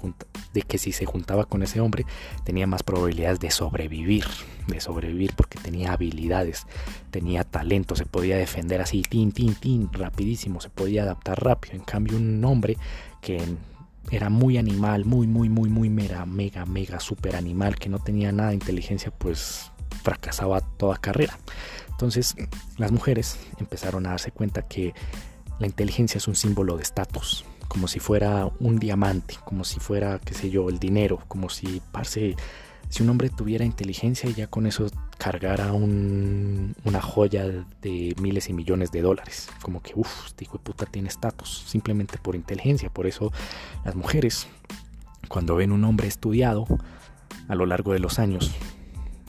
de 0.54 0.62
que 0.64 0.78
si 0.78 0.92
se 0.92 1.06
juntaba 1.06 1.46
con 1.46 1.64
ese 1.64 1.80
hombre, 1.80 2.06
tenía 2.44 2.68
más 2.68 2.84
probabilidades 2.84 3.40
de 3.40 3.52
sobrevivir, 3.52 4.26
de 4.68 4.82
sobrevivir 4.82 5.32
porque 5.34 5.58
tenía 5.58 5.94
habilidades, 5.94 6.68
tenía 7.10 7.46
talento, 7.46 7.96
se 7.96 8.06
podía 8.06 8.36
defender 8.36 8.82
así, 8.82 9.02
tin, 9.02 9.32
tin, 9.32 9.56
tin, 9.56 9.90
rapidísimo, 9.94 10.60
se 10.60 10.70
podía 10.70 11.04
adaptar 11.04 11.42
rápido. 11.42 11.76
En 11.76 11.86
cambio, 11.86 12.18
un 12.18 12.44
hombre 12.44 12.76
que 13.22 13.42
era 14.12 14.30
muy 14.30 14.58
animal, 14.58 15.06
muy, 15.06 15.26
muy, 15.26 15.48
muy, 15.48 15.70
muy 15.70 15.90
mega, 15.90 16.26
mega, 16.26 16.66
mega, 16.66 17.00
super 17.00 17.38
animal, 17.38 17.78
que 17.78 17.88
no 17.88 18.00
tenía 18.00 18.34
nada 18.34 18.50
de 18.50 18.56
inteligencia, 18.56 19.10
pues 19.10 19.72
fracasaba 20.04 20.60
toda 20.60 20.98
carrera. 20.98 21.40
Entonces, 21.92 22.36
las 22.76 22.92
mujeres 22.92 23.40
empezaron 23.58 24.06
a 24.06 24.10
darse 24.10 24.32
cuenta 24.32 24.64
que 24.64 24.94
la 25.60 25.68
inteligencia 25.68 26.18
es 26.18 26.28
un 26.28 26.36
símbolo 26.36 26.76
de 26.76 26.84
estatus, 26.84 27.46
como 27.70 27.88
si 27.88 28.00
fuera 28.00 28.52
un 28.60 28.80
diamante, 28.80 29.36
como 29.46 29.64
si 29.64 29.80
fuera, 29.80 30.20
qué 30.20 30.34
sé 30.34 30.50
yo, 30.50 30.68
el 30.70 30.80
dinero, 30.80 31.20
como 31.28 31.50
si, 31.50 31.82
parce, 31.92 32.36
si 32.90 33.04
un 33.04 33.10
hombre 33.10 33.30
tuviera 33.30 33.64
inteligencia 33.64 34.28
y 34.30 34.34
ya 34.34 34.48
con 34.48 34.66
eso 34.66 34.88
cargara 35.20 35.72
una 35.72 37.02
joya 37.02 37.46
de 37.82 38.16
miles 38.20 38.50
y 38.50 38.54
millones 38.54 38.92
de 38.92 39.02
dólares. 39.02 39.50
Como 39.62 39.82
que, 39.82 39.94
uff, 39.96 40.26
este 40.26 40.46
hijo 40.46 40.58
de 40.58 40.64
puta 40.64 40.86
tiene 40.88 41.10
estatus, 41.10 41.64
simplemente 41.68 42.18
por 42.18 42.36
inteligencia. 42.36 42.90
Por 42.90 43.06
eso 43.06 43.32
las 43.86 43.96
mujeres, 43.96 44.48
cuando 45.28 45.56
ven 45.56 45.72
un 45.72 45.84
hombre 45.84 46.08
estudiado 46.08 46.66
a 47.48 47.56
lo 47.56 47.68
largo 47.68 47.94
de 47.94 48.00
los 48.00 48.18
años, 48.18 48.52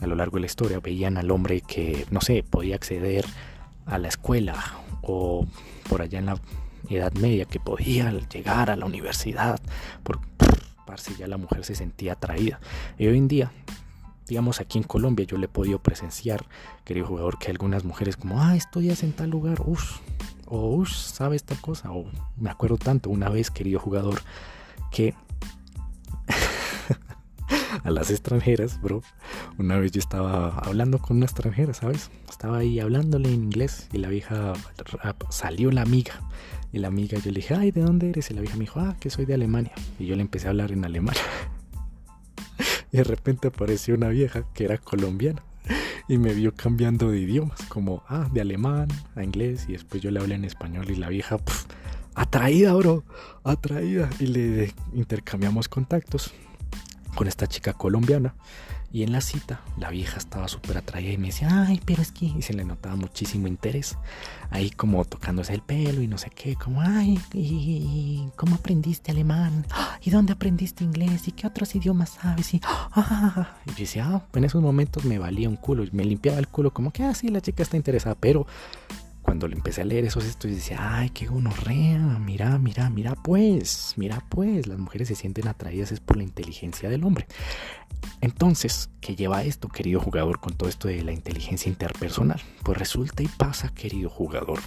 a 0.01 0.07
lo 0.07 0.15
largo 0.15 0.37
de 0.37 0.41
la 0.41 0.47
historia, 0.47 0.79
veían 0.79 1.17
al 1.17 1.29
hombre 1.29 1.61
que, 1.61 2.07
no 2.09 2.21
sé, 2.21 2.43
podía 2.43 2.75
acceder 2.75 3.25
a 3.85 3.99
la 3.99 4.07
escuela 4.07 4.55
o 5.03 5.45
por 5.87 6.01
allá 6.01 6.17
en 6.17 6.25
la 6.25 6.39
Edad 6.91 7.13
Media 7.13 7.45
que 7.45 7.59
podía 7.59 8.11
llegar 8.11 8.69
a 8.69 8.75
la 8.75 8.85
universidad, 8.85 9.59
por 10.03 10.19
si 10.99 11.15
ya 11.15 11.27
la 11.27 11.37
mujer 11.37 11.63
se 11.65 11.75
sentía 11.75 12.13
atraída. 12.13 12.59
Y 12.97 13.07
hoy 13.07 13.17
en 13.17 13.27
día, 13.27 13.51
digamos 14.27 14.59
aquí 14.59 14.77
en 14.77 14.83
Colombia, 14.83 15.25
yo 15.25 15.37
le 15.37 15.45
he 15.45 15.49
podido 15.49 15.79
presenciar, 15.79 16.45
querido 16.85 17.07
jugador, 17.07 17.37
que 17.39 17.51
algunas 17.51 17.83
mujeres 17.83 18.17
como, 18.17 18.41
ah, 18.41 18.55
estudias 18.55 19.03
en 19.03 19.13
tal 19.13 19.29
lugar, 19.29 19.61
uff, 19.65 19.99
o 20.47 20.75
uff, 20.75 20.91
sabes 20.91 21.43
tal 21.43 21.59
cosa, 21.61 21.91
o 21.91 22.05
me 22.37 22.49
acuerdo 22.49 22.77
tanto 22.77 23.09
una 23.09 23.29
vez, 23.29 23.51
querido 23.51 23.79
jugador, 23.79 24.21
que 24.91 25.13
a 27.83 27.91
las 27.91 28.09
extranjeras, 28.09 28.81
bro. 28.81 29.01
Una 29.57 29.77
vez 29.77 29.91
yo 29.91 29.99
estaba 29.99 30.57
hablando 30.59 30.99
con 30.99 31.17
una 31.17 31.25
extranjera, 31.25 31.73
¿sabes? 31.73 32.09
Estaba 32.29 32.59
ahí 32.59 32.79
hablándole 32.79 33.29
en 33.29 33.43
inglés 33.43 33.87
y 33.91 33.97
la 33.97 34.09
vieja 34.09 34.53
salió 35.29 35.71
la 35.71 35.81
amiga 35.81 36.13
y 36.73 36.79
la 36.79 36.87
amiga, 36.87 37.17
yo 37.19 37.31
le 37.31 37.41
dije, 37.41 37.53
ay, 37.53 37.71
¿de 37.71 37.81
dónde 37.81 38.09
eres? 38.09 38.31
Y 38.31 38.33
la 38.33 38.41
vieja 38.41 38.55
me 38.55 38.61
dijo, 38.61 38.79
ah, 38.79 38.95
que 38.99 39.09
soy 39.09 39.25
de 39.25 39.33
Alemania. 39.33 39.73
Y 39.99 40.05
yo 40.05 40.15
le 40.15 40.21
empecé 40.21 40.47
a 40.47 40.51
hablar 40.51 40.71
en 40.71 40.85
alemán. 40.85 41.15
y 42.91 42.97
de 42.97 43.03
repente 43.03 43.49
apareció 43.49 43.95
una 43.95 44.07
vieja 44.07 44.45
que 44.53 44.63
era 44.63 44.77
colombiana. 44.77 45.43
Y 46.07 46.17
me 46.17 46.33
vio 46.33 46.53
cambiando 46.55 47.09
de 47.11 47.19
idiomas, 47.19 47.61
como, 47.63 48.03
ah, 48.07 48.29
de 48.31 48.41
alemán 48.41 48.87
a 49.15 49.23
inglés. 49.23 49.65
Y 49.67 49.73
después 49.73 50.01
yo 50.01 50.11
le 50.11 50.21
hablé 50.21 50.35
en 50.35 50.45
español 50.45 50.89
y 50.89 50.95
la 50.95 51.09
vieja, 51.09 51.37
atraída, 52.15 52.73
bro, 52.73 53.03
atraída. 53.43 54.09
Y 54.19 54.27
le 54.27 54.73
intercambiamos 54.93 55.67
contactos 55.67 56.33
con 57.15 57.27
esta 57.27 57.47
chica 57.47 57.73
colombiana. 57.73 58.35
Y 58.93 59.03
en 59.03 59.13
la 59.13 59.21
cita, 59.21 59.61
la 59.77 59.89
vieja 59.89 60.17
estaba 60.17 60.49
súper 60.49 60.77
atraída 60.77 61.13
y 61.13 61.17
me 61.17 61.27
decía, 61.27 61.65
ay, 61.65 61.81
pero 61.85 62.01
es 62.01 62.11
que, 62.11 62.25
y 62.25 62.41
se 62.41 62.53
le 62.53 62.65
notaba 62.65 62.97
muchísimo 62.97 63.47
interés. 63.47 63.97
Ahí 64.49 64.69
como 64.69 65.05
tocándose 65.05 65.53
el 65.53 65.61
pelo 65.61 66.01
y 66.01 66.07
no 66.07 66.17
sé 66.17 66.29
qué, 66.29 66.55
como, 66.55 66.81
ay, 66.81 67.17
¿y 67.31 68.27
cómo 68.35 68.55
aprendiste 68.55 69.11
alemán? 69.11 69.65
¿Y 70.01 70.09
dónde 70.09 70.33
aprendiste 70.33 70.83
inglés? 70.83 71.25
¿Y 71.29 71.31
qué 71.31 71.47
otros 71.47 71.73
idiomas 71.73 72.17
sabes? 72.21 72.53
Y, 72.53 72.61
ah, 72.65 73.55
y 73.65 73.69
yo 73.69 73.75
decía, 73.77 74.07
ah, 74.09 74.25
en 74.33 74.43
esos 74.43 74.61
momentos 74.61 75.05
me 75.05 75.19
valía 75.19 75.47
un 75.47 75.55
culo, 75.55 75.85
y 75.85 75.89
me 75.93 76.03
limpiaba 76.03 76.39
el 76.39 76.49
culo 76.49 76.73
como 76.73 76.91
que, 76.91 77.03
ah, 77.03 77.13
sí, 77.13 77.29
la 77.29 77.39
chica 77.39 77.63
está 77.63 77.77
interesada, 77.77 78.15
pero 78.15 78.45
cuando 79.31 79.47
le 79.47 79.55
empecé 79.55 79.79
a 79.79 79.85
leer 79.85 80.03
esos 80.03 80.25
estudios 80.25 80.57
decía, 80.57 80.97
ay, 80.97 81.09
qué 81.11 81.25
gonorrea, 81.25 82.19
mira, 82.19 82.57
mira, 82.57 82.89
mira 82.89 83.15
pues, 83.15 83.93
mira 83.95 84.25
pues, 84.27 84.67
las 84.67 84.77
mujeres 84.77 85.07
se 85.07 85.15
sienten 85.15 85.47
atraídas 85.47 85.93
es 85.93 86.01
por 86.01 86.17
la 86.17 86.23
inteligencia 86.23 86.89
del 86.89 87.05
hombre. 87.05 87.27
Entonces, 88.19 88.89
¿qué 88.99 89.15
lleva 89.15 89.43
esto, 89.43 89.69
querido 89.69 90.01
jugador, 90.01 90.41
con 90.41 90.57
todo 90.57 90.67
esto 90.67 90.89
de 90.89 91.01
la 91.05 91.13
inteligencia 91.13 91.69
interpersonal? 91.69 92.41
Pues 92.63 92.77
resulta 92.77 93.23
y 93.23 93.29
pasa, 93.29 93.73
querido 93.73 94.09
jugador, 94.09 94.59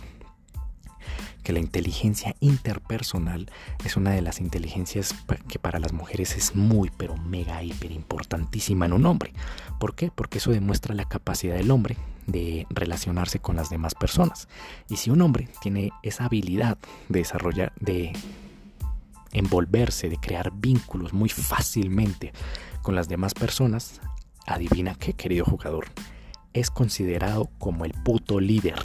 que 1.42 1.52
la 1.52 1.59
inteligencia 1.59 2.35
interpersonal 2.40 3.50
es 3.85 3.99
una 3.99 4.12
de 4.12 4.23
las 4.23 4.40
inteligencias 4.40 5.14
que 5.47 5.59
para 5.59 5.78
las 5.78 5.92
mujeres 5.92 6.38
es 6.38 6.56
muy, 6.56 6.90
pero 6.97 7.18
mega, 7.18 7.62
hiper 7.62 7.92
importantísima 7.92 8.87
en 8.87 8.94
un 8.94 9.04
hombre. 9.04 9.35
¿Por 9.78 9.94
qué? 9.94 10.11
Porque 10.11 10.38
eso 10.38 10.52
demuestra 10.52 10.94
la 10.94 11.04
capacidad 11.04 11.54
del 11.54 11.71
hombre 11.71 11.99
de 12.26 12.66
relacionarse 12.71 13.38
con 13.38 13.57
las 13.57 13.71
demás 13.71 13.95
personas. 13.95 14.49
Y 14.88 14.97
si 14.97 15.11
un 15.11 15.23
hombre 15.23 15.49
tiene 15.61 15.90
esa 16.02 16.26
habilidad 16.26 16.78
de 17.09 17.21
desarrollar, 17.21 17.73
de 17.81 18.12
envolverse, 19.33 20.09
de 20.09 20.16
crear 20.16 20.52
vínculos 20.54 21.12
muy 21.12 21.28
fácilmente 21.28 22.33
con 22.83 22.95
las 22.95 23.09
demás 23.09 23.35
personas, 23.35 24.00
adivina 24.47 24.95
qué, 24.95 25.12
querido 25.12 25.45
jugador, 25.45 25.87
es 26.52 26.71
considerado 26.71 27.50
como 27.59 27.85
el 27.85 27.93
puto 27.93 28.40
líder. 28.40 28.78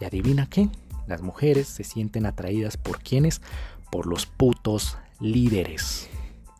¿Y 0.00 0.04
adivina 0.04 0.48
qué? 0.48 0.68
Las 1.06 1.22
mujeres 1.22 1.68
se 1.68 1.84
sienten 1.84 2.26
atraídas 2.26 2.76
por 2.76 3.00
quienes? 3.00 3.40
Por 3.90 4.06
los 4.06 4.26
putos 4.26 4.98
líderes. 5.20 6.08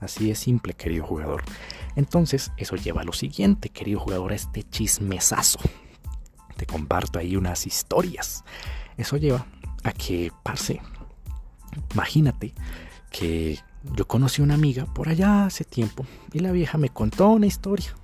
Así 0.00 0.28
de 0.28 0.34
simple, 0.34 0.74
querido 0.74 1.04
jugador. 1.04 1.42
Entonces, 1.96 2.52
eso 2.56 2.76
lleva 2.76 3.02
a 3.02 3.04
lo 3.04 3.12
siguiente, 3.12 3.68
querido 3.68 4.00
jugador, 4.00 4.32
a 4.32 4.36
este 4.36 4.62
chismesazo. 4.62 5.58
Te 6.60 6.66
comparto 6.66 7.18
ahí 7.18 7.36
unas 7.36 7.66
historias. 7.66 8.44
Eso 8.98 9.16
lleva 9.16 9.46
a 9.82 9.92
que, 9.92 10.30
parce, 10.42 10.82
imagínate 11.94 12.52
que 13.10 13.58
yo 13.94 14.06
conocí 14.06 14.42
una 14.42 14.52
amiga 14.52 14.84
por 14.84 15.08
allá 15.08 15.46
hace 15.46 15.64
tiempo 15.64 16.04
y 16.34 16.40
la 16.40 16.52
vieja 16.52 16.76
me 16.76 16.90
contó 16.90 17.30
una 17.30 17.46
historia 17.46 17.94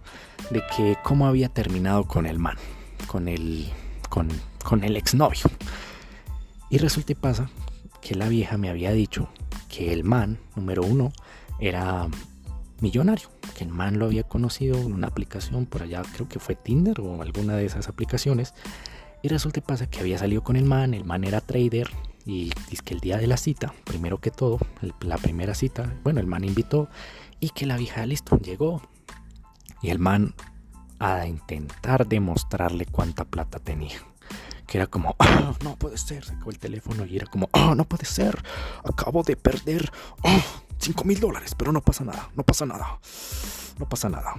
de 0.49 0.63
que 0.75 0.97
cómo 1.05 1.27
había 1.27 1.51
terminado 1.51 2.05
con 2.05 2.25
el 2.25 2.39
man, 2.39 2.57
con 3.07 3.29
el, 3.29 3.71
con, 4.09 4.29
con 4.65 4.85
el 4.85 4.97
exnovio. 4.97 5.51
Y 6.71 6.79
resulta 6.79 7.13
y 7.13 7.17
pasa 7.17 7.51
que 8.01 8.15
la 8.15 8.27
vieja 8.27 8.57
me 8.57 8.71
había 8.71 8.93
dicho 8.93 9.29
que 9.69 9.93
el 9.93 10.03
man, 10.03 10.39
número 10.55 10.83
uno, 10.83 11.13
era 11.61 12.09
millonario, 12.81 13.29
que 13.57 13.65
el 13.65 13.71
man 13.71 13.99
lo 13.99 14.07
había 14.07 14.23
conocido 14.23 14.79
en 14.79 14.93
una 14.93 15.09
aplicación 15.09 15.67
por 15.67 15.83
allá, 15.83 16.03
creo 16.15 16.29
que 16.29 16.39
fue 16.39 16.55
Tinder 16.55 17.01
o 17.01 17.23
alguna 17.23 17.57
de 17.57 17.67
esas 17.67 17.89
aplicaciones. 17.89 18.55
Y 19.23 19.29
resulta 19.29 19.61
y 19.61 19.63
pasa 19.63 19.89
que 19.89 20.01
había 20.01 20.19
salido 20.19 20.43
con 20.43 20.57
el 20.57 20.65
man, 20.65 20.95
el 20.95 21.05
man 21.05 21.25
era 21.25 21.41
trader 21.41 21.91
y 22.25 22.51
dice 22.71 22.83
que 22.85 22.95
el 22.95 23.01
día 23.01 23.17
de 23.19 23.27
la 23.27 23.37
cita, 23.37 23.73
primero 23.85 24.19
que 24.19 24.31
todo, 24.31 24.59
la 25.01 25.17
primera 25.17 25.55
cita, 25.55 25.95
bueno, 26.05 26.21
el 26.21 26.27
man 26.27 26.45
invitó 26.45 26.89
y 27.41 27.51
que 27.51 27.67
la 27.67 27.77
vieja 27.77 28.05
listo, 28.07 28.39
llegó. 28.39 28.83
Y 29.83 29.91
el 29.91 29.99
man 29.99 30.35
a 30.99 31.27
intentar 31.27 32.07
demostrarle 32.07 32.87
cuánta 32.87 33.25
plata 33.25 33.59
tenía 33.59 33.99
que 34.67 34.79
era 34.79 34.87
como, 34.87 35.15
oh, 35.19 35.55
no 35.63 35.77
puede 35.77 35.97
ser, 35.97 36.25
sacó 36.25 36.51
el 36.51 36.59
teléfono 36.59 37.07
y 37.07 37.17
era 37.17 37.27
como, 37.27 37.49
oh, 37.53 37.75
no 37.75 37.85
puede 37.85 38.05
ser, 38.05 38.43
acabo 38.85 39.23
de 39.23 39.37
perder 39.37 39.91
oh, 40.23 40.43
5 40.87 41.03
mil 41.03 41.19
dólares, 41.19 41.53
pero 41.57 41.73
no 41.73 41.81
pasa 41.81 42.05
nada, 42.05 42.31
no 42.37 42.45
pasa 42.45 42.65
nada, 42.65 43.01
no 43.77 43.89
pasa 43.89 44.09
nada. 44.09 44.37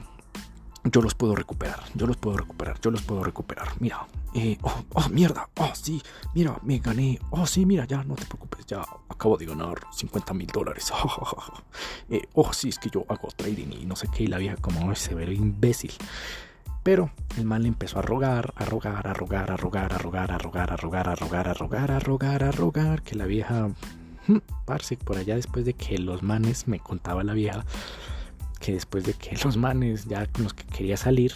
Yo 0.85 1.01
los 1.01 1.13
puedo 1.13 1.35
recuperar, 1.35 1.81
yo 1.93 2.07
los 2.07 2.15
puedo 2.15 2.37
recuperar, 2.37 2.79
yo 2.79 2.89
los 2.89 3.01
puedo 3.01 3.21
recuperar. 3.21 3.67
Mira, 3.81 4.07
eh, 4.33 4.57
oh, 4.61 4.85
oh, 4.93 5.09
mierda, 5.09 5.49
oh, 5.57 5.71
sí, 5.73 6.01
mira, 6.33 6.57
me 6.63 6.79
gané, 6.79 7.19
oh, 7.31 7.45
sí, 7.45 7.65
mira, 7.65 7.83
ya, 7.83 8.01
no 8.05 8.15
te 8.15 8.23
preocupes, 8.23 8.65
ya 8.65 8.81
acabo 9.09 9.35
de 9.35 9.45
ganar 9.45 9.75
50 9.91 10.33
mil 10.33 10.47
dólares. 10.47 10.89
eh, 12.09 12.21
oh, 12.31 12.53
sí, 12.53 12.69
es 12.69 12.79
que 12.79 12.89
yo 12.89 13.03
hago 13.09 13.27
trading 13.35 13.73
y 13.81 13.85
no 13.85 13.97
sé 13.97 14.07
qué, 14.07 14.23
y 14.23 14.27
la 14.27 14.37
vieja 14.37 14.55
como 14.55 14.95
se 14.95 15.15
ve 15.15 15.33
imbécil. 15.33 15.91
Pero 16.81 17.11
el 17.35 17.43
mal 17.43 17.65
empezó 17.65 17.99
a 17.99 18.03
rogar, 18.03 18.53
a 18.55 18.63
rogar, 18.63 19.05
a 19.05 19.13
rogar, 19.13 19.51
a 19.51 19.57
rogar, 19.57 19.91
a 19.91 19.97
rogar, 19.97 20.31
a 20.31 20.37
rogar, 20.37 20.71
a 20.71 20.77
rogar, 20.77 21.09
a 21.09 21.15
rogar, 21.15 21.49
a 21.49 21.53
rogar, 21.53 21.91
a 21.91 21.99
rogar, 21.99 22.43
a 22.45 22.51
rogar, 22.51 23.01
que 23.01 23.15
la 23.15 23.25
vieja, 23.25 23.67
parce, 24.65 24.97
por 24.97 25.17
allá 25.17 25.35
después 25.35 25.65
de 25.65 25.73
que 25.73 25.97
los 25.97 26.23
manes, 26.23 26.67
me 26.67 26.79
contaba 26.79 27.23
la 27.23 27.33
vieja, 27.33 27.65
que 28.59 28.73
después 28.73 29.03
de 29.03 29.13
que 29.13 29.37
los 29.43 29.57
manes 29.57 30.05
ya 30.05 30.25
con 30.27 30.43
los 30.43 30.53
que 30.53 30.63
quería 30.65 30.97
salir, 30.97 31.33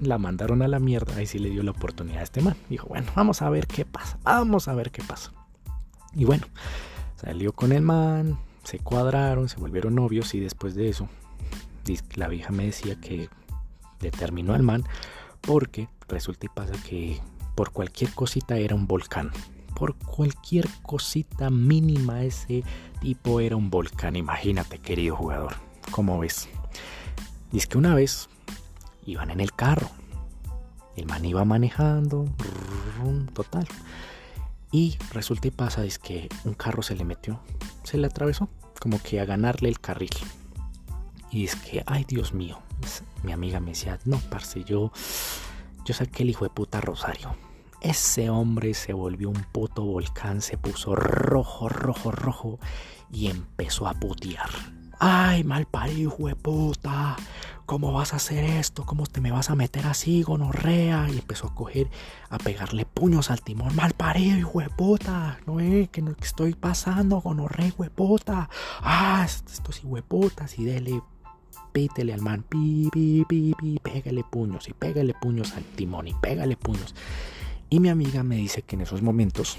la 0.00 0.18
mandaron 0.18 0.62
a 0.62 0.68
la 0.68 0.78
mierda, 0.78 1.16
ahí 1.16 1.26
sí 1.26 1.38
le 1.38 1.50
dio 1.50 1.62
la 1.62 1.70
oportunidad 1.70 2.20
a 2.20 2.24
este 2.24 2.42
man. 2.42 2.56
Dijo, 2.68 2.86
bueno, 2.88 3.10
vamos 3.14 3.42
a 3.42 3.50
ver 3.50 3.66
qué 3.66 3.84
pasa, 3.84 4.18
vamos 4.22 4.68
a 4.68 4.74
ver 4.74 4.90
qué 4.90 5.02
pasa. 5.02 5.32
Y 6.14 6.24
bueno, 6.24 6.46
salió 7.16 7.52
con 7.52 7.72
el 7.72 7.82
man, 7.82 8.38
se 8.64 8.78
cuadraron, 8.78 9.48
se 9.48 9.58
volvieron 9.58 9.94
novios 9.94 10.34
y 10.34 10.40
después 10.40 10.74
de 10.74 10.88
eso, 10.88 11.08
la 12.14 12.28
vieja 12.28 12.52
me 12.52 12.66
decía 12.66 12.94
que 13.00 13.28
determinó 14.00 14.54
al 14.54 14.62
man 14.62 14.84
porque 15.40 15.88
resulta 16.08 16.46
y 16.46 16.48
pasa 16.48 16.72
que 16.88 17.20
por 17.54 17.72
cualquier 17.72 18.12
cosita 18.12 18.56
era 18.56 18.74
un 18.74 18.86
volcán. 18.86 19.30
Por 19.74 19.94
cualquier 19.96 20.68
cosita 20.82 21.50
mínima 21.50 22.22
ese 22.22 22.64
tipo 23.00 23.40
era 23.40 23.56
un 23.56 23.70
volcán. 23.70 24.16
Imagínate, 24.16 24.78
querido 24.78 25.16
jugador. 25.16 25.54
¿Cómo 25.90 26.18
ves? 26.18 26.48
Dice 27.52 27.66
que 27.66 27.78
una 27.78 27.94
vez 27.94 28.28
iban 29.06 29.30
en 29.30 29.40
el 29.40 29.52
carro. 29.52 29.88
El 30.96 31.06
man 31.06 31.24
iba 31.24 31.44
manejando. 31.44 32.26
Total. 33.32 33.66
Y 34.72 34.98
resulta 35.12 35.48
y 35.48 35.50
pasa 35.50 35.84
es 35.84 35.98
que 35.98 36.28
un 36.44 36.54
carro 36.54 36.82
se 36.82 36.94
le 36.94 37.04
metió. 37.04 37.40
Se 37.82 37.98
le 37.98 38.06
atravesó. 38.06 38.48
Como 38.78 39.02
que 39.02 39.20
a 39.20 39.24
ganarle 39.24 39.68
el 39.68 39.80
carril. 39.80 40.10
Y 41.30 41.44
es 41.44 41.56
que, 41.56 41.82
ay 41.86 42.04
Dios 42.04 42.34
mío. 42.34 42.58
Mi 43.22 43.32
amiga 43.32 43.60
me 43.60 43.70
decía, 43.70 43.98
no, 44.04 44.18
parce, 44.30 44.64
yo, 44.64 44.92
yo 45.84 45.94
saqué 45.94 46.22
el 46.22 46.30
hijo 46.30 46.44
de 46.44 46.50
puta 46.50 46.80
Rosario. 46.80 47.34
Ese 47.80 48.28
hombre 48.28 48.74
se 48.74 48.92
volvió 48.92 49.30
un 49.30 49.42
puto 49.52 49.82
volcán, 49.82 50.42
se 50.42 50.58
puso 50.58 50.94
rojo, 50.94 51.68
rojo, 51.68 52.10
rojo 52.10 52.58
y 53.10 53.28
empezó 53.28 53.86
a 53.88 53.94
putear. 53.94 54.50
¡Ay, 54.98 55.44
mal 55.44 55.64
parido, 55.64 56.14
puta! 56.42 57.16
¿Cómo 57.64 57.92
vas 57.92 58.12
a 58.12 58.16
hacer 58.16 58.44
esto? 58.44 58.84
¿Cómo 58.84 59.06
te 59.06 59.22
me 59.22 59.30
vas 59.30 59.48
a 59.48 59.54
meter 59.54 59.86
así, 59.86 60.22
gonorrea? 60.22 61.08
Y 61.08 61.18
empezó 61.18 61.46
a 61.46 61.54
coger, 61.54 61.88
a 62.28 62.36
pegarle 62.36 62.84
puños 62.84 63.30
al 63.30 63.40
timón. 63.40 63.74
¡Mal 63.74 63.94
parido, 63.94 64.36
hijo 64.36 64.60
de 64.60 64.68
puta! 64.68 65.38
No 65.46 65.58
es 65.58 65.88
que, 65.88 66.02
no, 66.02 66.14
estoy 66.20 66.52
pasando, 66.52 67.22
gonorrea, 67.22 67.68
hijo 67.68 67.84
de 67.84 67.90
puta. 67.90 68.50
¡Ah, 68.82 69.24
estos 69.24 69.78
hijo 69.78 69.96
de 69.96 70.02
putas! 70.02 70.58
Y 70.58 70.64
dele 70.64 71.00
pítele 71.72 72.12
al 72.12 72.20
man, 72.20 72.42
pi, 72.42 72.90
pi, 72.92 73.24
pi, 73.26 73.54
pi, 73.58 73.78
pégale 73.82 74.24
puños 74.24 74.68
y 74.68 74.72
pégale 74.72 75.14
puños 75.14 75.52
al 75.52 75.64
timón 75.64 76.08
y 76.08 76.14
pégale 76.14 76.56
puños. 76.56 76.94
Y 77.70 77.78
mi 77.78 77.88
amiga 77.88 78.22
me 78.24 78.36
dice 78.36 78.62
que 78.62 78.74
en 78.74 78.82
esos 78.82 79.00
momentos 79.00 79.56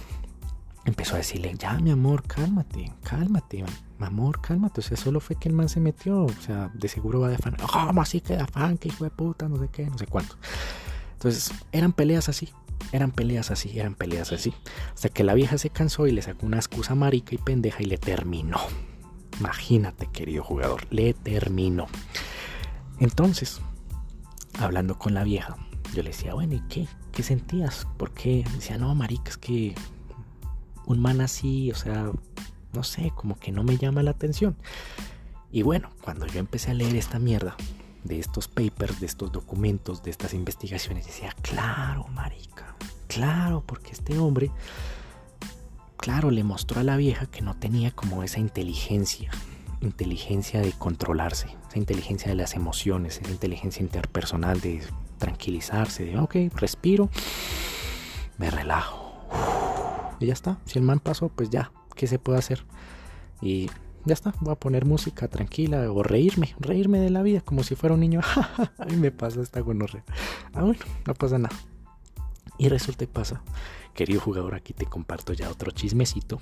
empezó 0.86 1.16
a 1.16 1.20
decirle, 1.20 1.56
ya 1.58 1.80
mi 1.80 1.92
amor, 1.92 2.24
cálmate, 2.24 2.92
cálmate, 3.04 3.64
mi 4.00 4.06
amor, 4.06 4.42
cálmate. 4.42 4.82
O 4.82 4.84
sea, 4.84 4.98
solo 4.98 5.22
fue 5.22 5.38
que 5.38 5.48
el 5.48 5.56
man 5.56 5.70
se 5.70 5.80
metió. 5.80 6.26
O 6.26 6.42
sea, 6.42 6.70
de 6.74 6.88
seguro 6.90 7.22
va 7.22 7.30
de 7.30 7.38
fan. 7.38 7.56
¿Cómo 7.72 8.02
así 8.02 8.20
que 8.20 8.36
de 8.36 8.46
fan? 8.46 8.78
Que 8.78 8.90
hijo 8.90 9.06
de 9.06 9.12
puta, 9.12 9.48
no 9.48 9.58
sé 9.58 9.70
qué, 9.72 9.86
no 9.86 9.98
sé 9.98 10.08
cuánto. 10.08 10.36
Entonces, 11.14 11.52
eran 11.72 11.94
peleas 11.94 12.28
así. 12.30 12.50
Eran 12.92 13.12
peleas 13.12 13.52
así, 13.52 13.80
eran 13.80 13.96
peleas 13.96 14.34
así. 14.34 14.54
Hasta 14.94 15.08
que 15.08 15.24
la 15.24 15.34
vieja 15.34 15.58
se 15.58 15.70
cansó 15.70 16.08
y 16.08 16.12
le 16.12 16.22
sacó 16.22 16.46
una 16.46 16.58
excusa 16.58 16.96
marica 16.96 17.36
y 17.36 17.38
pendeja 17.38 17.82
y 17.82 17.86
le 17.86 17.98
terminó. 17.98 18.58
Imagínate, 19.40 20.08
querido 20.08 20.44
jugador, 20.44 20.86
le 20.90 21.14
terminó. 21.14 21.88
Entonces, 23.00 23.62
hablando 24.60 24.98
con 25.00 25.14
la 25.14 25.24
vieja, 25.24 25.56
yo 25.94 26.04
le 26.04 26.10
decía, 26.10 26.34
bueno, 26.34 26.56
¿y 26.56 26.62
qué? 26.68 26.88
¿Qué 27.12 27.24
sentías? 27.24 27.88
¿Por 27.98 28.12
qué? 28.12 28.46
Decía, 28.56 28.78
no, 28.78 28.96
marica, 28.96 29.30
es 29.30 29.38
que 29.38 29.76
un 30.86 31.00
man 31.00 31.22
así, 31.22 31.72
o 31.72 31.76
sea, 31.76 32.12
no 32.74 32.84
sé, 32.84 33.12
como 33.16 33.38
que 33.38 33.52
no 33.52 33.64
me 33.64 33.78
llama 33.78 34.04
la 34.04 34.12
atención. 34.12 34.56
Y 35.52 35.64
bueno, 35.64 35.90
cuando 36.02 36.26
yo 36.26 36.40
empecé 36.40 36.72
a 36.72 36.74
leer 36.74 36.96
esta 36.96 37.20
mierda 37.20 37.56
de 38.04 38.20
estos 38.20 38.48
papers, 38.48 39.00
de 39.00 39.06
estos 39.06 39.32
documentos, 39.32 40.04
de 40.04 40.12
estas 40.12 40.34
investigaciones, 40.34 41.06
decía, 41.06 41.36
claro, 41.42 42.08
marica, 42.08 42.76
claro, 43.08 43.64
porque 43.66 43.92
este 43.92 44.18
hombre, 44.18 44.50
claro, 45.98 46.32
le 46.32 46.44
mostró 46.44 46.80
a 46.80 46.84
la 46.84 46.96
vieja 46.96 47.26
que 47.26 47.42
no 47.42 47.56
tenía 47.56 47.92
como 47.92 48.24
esa 48.24 48.40
inteligencia, 48.40 49.32
inteligencia 49.82 50.62
de 50.62 50.72
controlarse, 50.72 51.56
esa 51.72 51.80
inteligencia 51.80 52.28
de 52.28 52.36
las 52.36 52.56
emociones, 52.56 53.22
esa 53.22 53.32
inteligencia 53.32 53.82
interpersonal 53.82 54.60
de 54.60 54.84
tranquilizarse, 55.18 56.04
de, 56.04 56.18
ok, 56.20 56.36
respiro, 56.54 57.10
me 58.38 58.52
relajo. 58.52 59.14
Y 60.20 60.26
ya 60.26 60.34
está, 60.34 60.60
si 60.66 60.80
el 60.80 60.84
man 60.84 61.00
pasó, 61.00 61.30
pues 61.30 61.50
ya, 61.50 61.72
¿qué 61.96 62.08
se 62.08 62.20
puede 62.20 62.40
hacer? 62.40 62.66
Y 63.42 63.70
ya 64.04 64.14
está, 64.14 64.34
voy 64.42 64.52
a 64.52 64.56
poner 64.56 64.84
música 64.84 65.30
tranquila 65.30 65.90
o 65.90 66.04
reírme, 66.04 66.54
reírme 66.60 67.00
de 67.00 67.10
la 67.10 67.22
vida 67.24 67.40
como 67.40 67.64
si 67.64 67.76
fuera 67.76 67.94
un 67.94 68.02
niño. 68.02 68.20
a 68.78 68.86
mí 68.86 68.98
me 68.98 69.12
pasa 69.12 69.42
esta 69.42 69.62
gonorrea. 69.62 70.04
Ah, 70.54 70.64
bueno, 70.64 70.82
no 71.08 71.14
pasa 71.14 71.38
nada. 71.38 71.56
Y 72.58 72.68
resulta 72.68 73.06
y 73.06 73.08
pasa, 73.08 73.44
querido 73.94 74.20
jugador, 74.20 74.56
aquí 74.56 74.74
te 74.74 74.88
comparto 74.88 75.32
ya 75.32 75.50
otro 75.50 75.72
chismecito. 75.72 76.42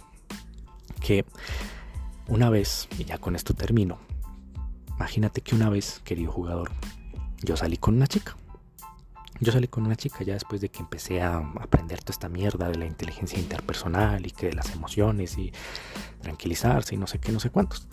Que 0.99 1.23
una 2.27 2.49
vez, 2.49 2.87
y 2.97 3.03
ya 3.03 3.19
con 3.19 3.35
esto 3.35 3.53
termino, 3.53 3.99
imagínate 4.99 5.39
que 5.39 5.55
una 5.55 5.69
vez, 5.69 6.01
querido 6.03 6.29
jugador, 6.29 6.71
yo 7.41 7.55
salí 7.55 7.77
con 7.77 7.95
una 7.95 8.05
chica. 8.05 8.35
Yo 9.39 9.53
salí 9.53 9.69
con 9.69 9.85
una 9.85 9.95
chica 9.95 10.25
ya 10.25 10.33
después 10.33 10.59
de 10.59 10.67
que 10.67 10.79
empecé 10.79 11.21
a 11.21 11.37
aprender 11.37 12.01
toda 12.01 12.11
esta 12.11 12.27
mierda 12.27 12.67
de 12.67 12.77
la 12.77 12.85
inteligencia 12.85 13.39
interpersonal 13.39 14.27
y 14.27 14.31
que 14.31 14.47
de 14.47 14.53
las 14.53 14.75
emociones 14.75 15.37
y 15.37 15.53
tranquilizarse 16.21 16.95
y 16.95 16.97
no 16.97 17.07
sé 17.07 17.19
qué, 17.19 17.31
no 17.31 17.39
sé 17.39 17.49
cuántos. 17.49 17.87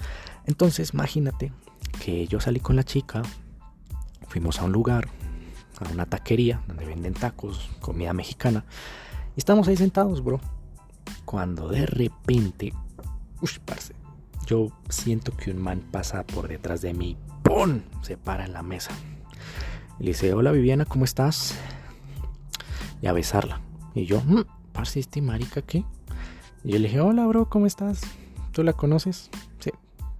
Entonces, 0.47 0.95
imagínate 0.95 1.53
que 2.05 2.27
yo 2.27 2.41
salí 2.41 2.59
con 2.59 2.75
la 2.75 2.83
chica, 2.83 3.23
fuimos 4.27 4.59
a 4.59 4.65
un 4.65 4.73
lugar, 4.73 5.09
a 5.79 5.89
una 5.93 6.07
taquería 6.07 6.61
donde 6.67 6.87
venden 6.87 7.15
tacos, 7.15 7.71
comida 7.81 8.13
mexicana, 8.15 8.65
y 9.37 9.39
estamos 9.39 9.69
ahí 9.69 9.77
sentados, 9.77 10.25
bro. 10.25 10.41
Cuando 11.25 11.69
de 11.69 11.87
repente, 11.87 12.73
uy, 13.41 13.51
parce, 13.65 13.95
yo 14.47 14.71
siento 14.89 15.37
que 15.37 15.51
un 15.51 15.59
man 15.59 15.83
pasa 15.91 16.25
por 16.25 16.49
detrás 16.49 16.81
de 16.81 16.95
mí, 16.95 17.17
¡pum! 17.43 17.83
Se 18.03 18.17
para 18.17 18.47
en 18.47 18.53
la 18.53 18.63
mesa 18.63 18.93
le 19.99 20.09
dice, 20.09 20.35
hola 20.35 20.53
Viviana, 20.53 20.85
¿cómo 20.85 21.05
estás? 21.05 21.55
Y 23.01 23.07
a 23.07 23.13
besarla. 23.13 23.61
Y 23.95 24.05
yo, 24.05 24.21
mmm, 24.21 24.43
marica, 25.23 25.63
¿qué? 25.63 25.85
Y 26.65 26.73
yo 26.73 26.79
le 26.79 26.89
dije, 26.89 27.01
hola 27.01 27.27
bro, 27.27 27.49
¿cómo 27.49 27.67
estás? 27.67 28.03
¿Tú 28.53 28.63
la 28.63 28.75
conoces? 28.75 29.31
Sí. 29.59 29.71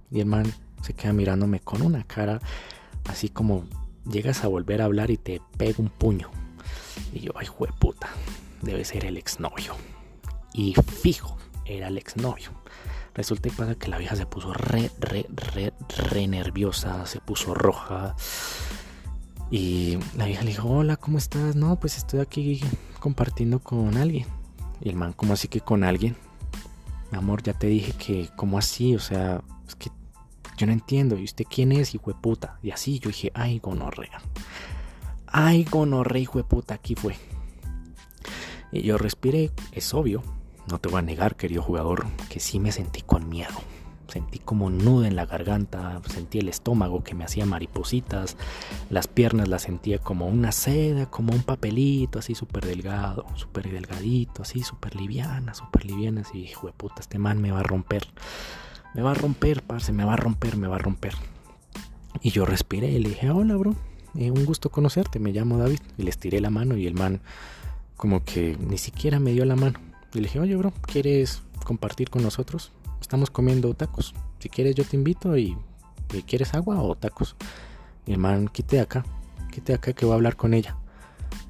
Y 0.09 0.19
el 0.19 0.25
man 0.25 0.51
se 0.81 0.93
queda 0.93 1.13
mirándome 1.13 1.59
con 1.59 1.81
una 1.81 2.03
cara 2.03 2.39
así 3.05 3.29
como 3.29 3.65
llegas 4.09 4.43
a 4.43 4.47
volver 4.47 4.81
a 4.81 4.85
hablar 4.85 5.11
y 5.11 5.17
te 5.17 5.41
pega 5.57 5.75
un 5.77 5.89
puño. 5.89 6.29
Y 7.13 7.19
yo, 7.19 7.31
ay, 7.35 7.47
puta, 7.79 8.09
debe 8.61 8.83
ser 8.83 9.05
el 9.05 9.17
exnovio. 9.17 9.75
Y 10.53 10.73
fijo, 10.73 11.37
era 11.65 11.87
el 11.87 11.97
exnovio. 11.97 12.51
Resulta 13.17 13.47
y 13.47 13.51
pasa 13.51 13.73
que 13.73 13.87
la 13.87 13.97
vieja 13.97 14.15
se 14.15 14.27
puso 14.27 14.53
re, 14.53 14.91
re, 14.99 15.25
re, 15.33 15.73
re 16.11 16.27
nerviosa, 16.27 17.07
se 17.07 17.19
puso 17.19 17.55
roja. 17.55 18.15
Y 19.49 19.97
la 20.15 20.25
vieja 20.25 20.43
le 20.43 20.51
dijo, 20.51 20.69
hola, 20.69 20.97
¿cómo 20.97 21.17
estás? 21.17 21.55
No, 21.55 21.79
pues 21.79 21.97
estoy 21.97 22.19
aquí 22.19 22.61
compartiendo 22.99 23.57
con 23.57 23.97
alguien. 23.97 24.27
Y 24.81 24.89
el 24.89 24.95
man, 24.95 25.13
¿cómo 25.13 25.33
así 25.33 25.47
que 25.47 25.61
con 25.61 25.83
alguien? 25.83 26.15
Mi 27.11 27.17
amor, 27.17 27.41
ya 27.41 27.53
te 27.53 27.65
dije 27.65 27.93
que, 27.93 28.29
¿cómo 28.35 28.59
así? 28.59 28.95
O 28.95 28.99
sea, 28.99 29.41
es 29.67 29.73
que 29.73 29.89
yo 30.55 30.67
no 30.67 30.73
entiendo. 30.73 31.17
¿Y 31.17 31.23
usted 31.23 31.45
quién 31.49 31.71
es, 31.71 31.95
hijo 31.95 32.11
de 32.11 32.19
puta? 32.21 32.59
Y 32.61 32.69
así 32.69 32.99
yo 32.99 33.07
dije, 33.07 33.31
ay, 33.33 33.57
gonorrea. 33.57 34.21
Ay, 35.25 35.63
gonorrea, 35.63 36.21
hijo 36.21 36.37
de 36.37 36.43
puta, 36.43 36.75
aquí 36.75 36.93
fue. 36.93 37.15
Y 38.71 38.83
yo 38.83 38.99
respiré, 38.99 39.49
es 39.71 39.91
obvio. 39.95 40.21
No 40.69 40.79
te 40.79 40.89
voy 40.89 40.99
a 40.99 41.01
negar, 41.01 41.35
querido 41.35 41.61
jugador, 41.61 42.05
que 42.29 42.39
sí 42.39 42.59
me 42.59 42.71
sentí 42.71 43.01
con 43.01 43.29
miedo 43.29 43.57
sentí 44.07 44.39
como 44.39 44.69
nudo 44.69 45.05
en 45.05 45.15
la 45.15 45.25
garganta, 45.25 46.01
sentí 46.07 46.39
el 46.39 46.49
estómago 46.49 47.03
que 47.03 47.15
me 47.15 47.23
hacía 47.23 47.45
maripositas, 47.45 48.37
las 48.89 49.07
piernas 49.07 49.47
las 49.47 49.63
sentía 49.63 49.99
como 49.99 50.27
una 50.27 50.51
seda, 50.51 51.07
como 51.07 51.33
un 51.33 51.43
papelito, 51.43 52.19
así 52.19 52.35
súper 52.35 52.65
delgado, 52.65 53.25
súper 53.35 53.69
delgadito, 53.69 54.43
así 54.43 54.63
súper 54.63 54.95
liviana, 54.95 55.53
súper 55.53 55.85
liviana, 55.85 56.21
así, 56.21 56.39
hijo 56.39 56.67
de 56.67 56.73
puta, 56.73 57.01
este 57.01 57.19
man 57.19 57.41
me 57.41 57.51
va 57.51 57.59
a 57.59 57.63
romper, 57.63 58.07
me 58.93 59.01
va 59.01 59.11
a 59.11 59.15
romper, 59.15 59.61
parce, 59.63 59.91
me 59.91 60.05
va 60.05 60.13
a 60.13 60.17
romper, 60.17 60.57
me 60.57 60.67
va 60.67 60.75
a 60.75 60.79
romper. 60.79 61.13
Y 62.21 62.31
yo 62.31 62.45
respiré 62.45 62.89
y 62.89 62.99
le 62.99 63.09
dije, 63.09 63.29
hola, 63.29 63.55
bro, 63.55 63.75
eh, 64.15 64.31
un 64.31 64.45
gusto 64.45 64.69
conocerte, 64.69 65.19
me 65.19 65.31
llamo 65.31 65.57
David, 65.57 65.79
y 65.97 66.03
le 66.03 66.09
estiré 66.09 66.41
la 66.41 66.49
mano 66.49 66.77
y 66.77 66.87
el 66.87 66.93
man 66.93 67.21
como 67.95 68.23
que 68.23 68.57
ni 68.59 68.77
siquiera 68.77 69.19
me 69.19 69.31
dio 69.31 69.45
la 69.45 69.55
mano. 69.55 69.79
Y 70.17 70.19
le 70.19 70.23
dije, 70.23 70.39
oye, 70.39 70.55
bro, 70.55 70.73
¿quieres 70.81 71.43
compartir 71.63 72.09
con 72.09 72.23
nosotros? 72.23 72.71
estamos 72.99 73.29
comiendo 73.29 73.75
tacos. 73.75 74.15
Si 74.39 74.49
quieres 74.49 74.73
yo 74.73 74.83
te 74.83 74.97
invito 74.97 75.37
y, 75.37 75.55
¿quieres 76.25 76.55
agua 76.55 76.81
o 76.81 76.95
tacos? 76.95 77.35
Y 78.07 78.13
el 78.13 78.17
man, 78.17 78.47
quite 78.47 78.79
acá, 78.79 79.05
quite 79.51 79.75
acá 79.75 79.93
que 79.93 80.05
voy 80.05 80.13
a 80.13 80.15
hablar 80.15 80.35
con 80.35 80.55
ella. 80.55 80.75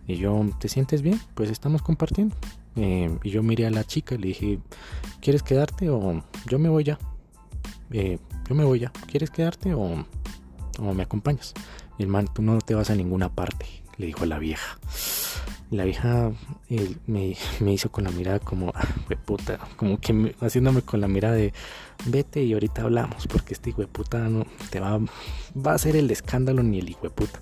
Y 0.05 0.17
yo, 0.17 0.45
¿te 0.59 0.67
sientes 0.67 1.01
bien? 1.01 1.17
Pues 1.33 1.49
estamos 1.49 1.81
compartiendo. 1.81 2.35
Eh, 2.75 3.17
y 3.23 3.29
yo 3.29 3.41
miré 3.41 3.67
a 3.67 3.71
la 3.71 3.85
chica 3.85 4.15
y 4.15 4.17
le 4.17 4.27
dije, 4.27 4.59
¿quieres 5.21 5.43
quedarte 5.43 5.89
o 5.89 6.21
yo 6.47 6.59
me 6.59 6.67
voy 6.67 6.83
ya? 6.83 6.99
Eh, 7.91 8.19
yo 8.49 8.53
me 8.53 8.65
voy 8.65 8.79
ya. 8.79 8.91
¿Quieres 9.07 9.29
quedarte 9.29 9.75
o, 9.75 10.05
o 10.79 10.93
me 10.93 11.03
acompañas? 11.03 11.53
Y 11.97 12.03
el 12.03 12.29
tú 12.33 12.41
no 12.41 12.59
te 12.59 12.75
vas 12.75 12.89
a 12.89 12.95
ninguna 12.95 13.29
parte, 13.29 13.65
le 13.95 14.07
dijo 14.07 14.23
a 14.23 14.27
la 14.27 14.39
vieja. 14.39 14.77
La 15.69 15.83
vieja 15.83 16.31
eh, 16.69 16.95
me, 17.07 17.35
hizo 17.73 17.91
con 17.91 18.05
la 18.05 18.11
mirada 18.11 18.39
como, 18.39 18.71
ah, 18.73 18.87
puta, 19.25 19.59
como 19.75 19.99
que 19.99 20.35
haciéndome 20.39 20.81
con 20.81 21.01
la 21.01 21.09
mirada 21.09 21.35
de, 21.35 21.53
vete 22.05 22.41
y 22.43 22.53
ahorita 22.53 22.83
hablamos, 22.83 23.27
porque 23.27 23.53
este 23.53 23.71
hijo 23.71 23.81
de 23.81 23.87
puta 23.87 24.19
no 24.29 24.45
te 24.69 24.79
va, 24.79 24.97
va 24.97 25.71
a 25.71 25.75
hacer 25.75 25.97
el 25.97 26.09
escándalo 26.09 26.63
ni 26.63 26.79
el 26.79 26.89
hijo 26.89 27.01
de 27.01 27.09
puta. 27.09 27.41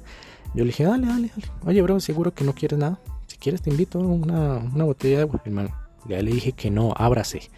Yo 0.56 0.64
le 0.64 0.68
dije, 0.68 0.86
dale, 0.86 1.06
dale, 1.06 1.30
dale. 1.36 1.52
Oye, 1.66 1.82
bro, 1.82 2.00
seguro 2.00 2.34
que 2.34 2.46
no 2.46 2.54
quieres 2.54 2.80
nada. 2.80 3.00
Si 3.28 3.38
quieres, 3.38 3.62
te 3.62 3.70
invito 3.70 4.00
a 4.00 4.04
una, 4.04 4.84
botella 4.86 5.18
de 5.18 5.22
agua, 5.24 5.42
hermano. 5.44 5.70
Ya 6.08 6.22
le 6.22 6.32
dije 6.32 6.54
que 6.54 6.72
no, 6.72 6.94
ábrase. 6.96 7.50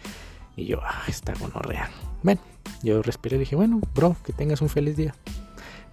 Y 0.56 0.64
yo, 0.64 0.80
ah, 0.82 1.04
está 1.06 1.32
gonorrea. 1.34 1.90
Bueno, 2.24 2.40
yo 2.82 3.00
respiré 3.02 3.36
y 3.36 3.40
dije, 3.40 3.54
bueno, 3.54 3.80
bro, 3.94 4.16
que 4.24 4.32
tengas 4.32 4.60
un 4.62 4.68
feliz 4.68 4.96
día. 4.96 5.14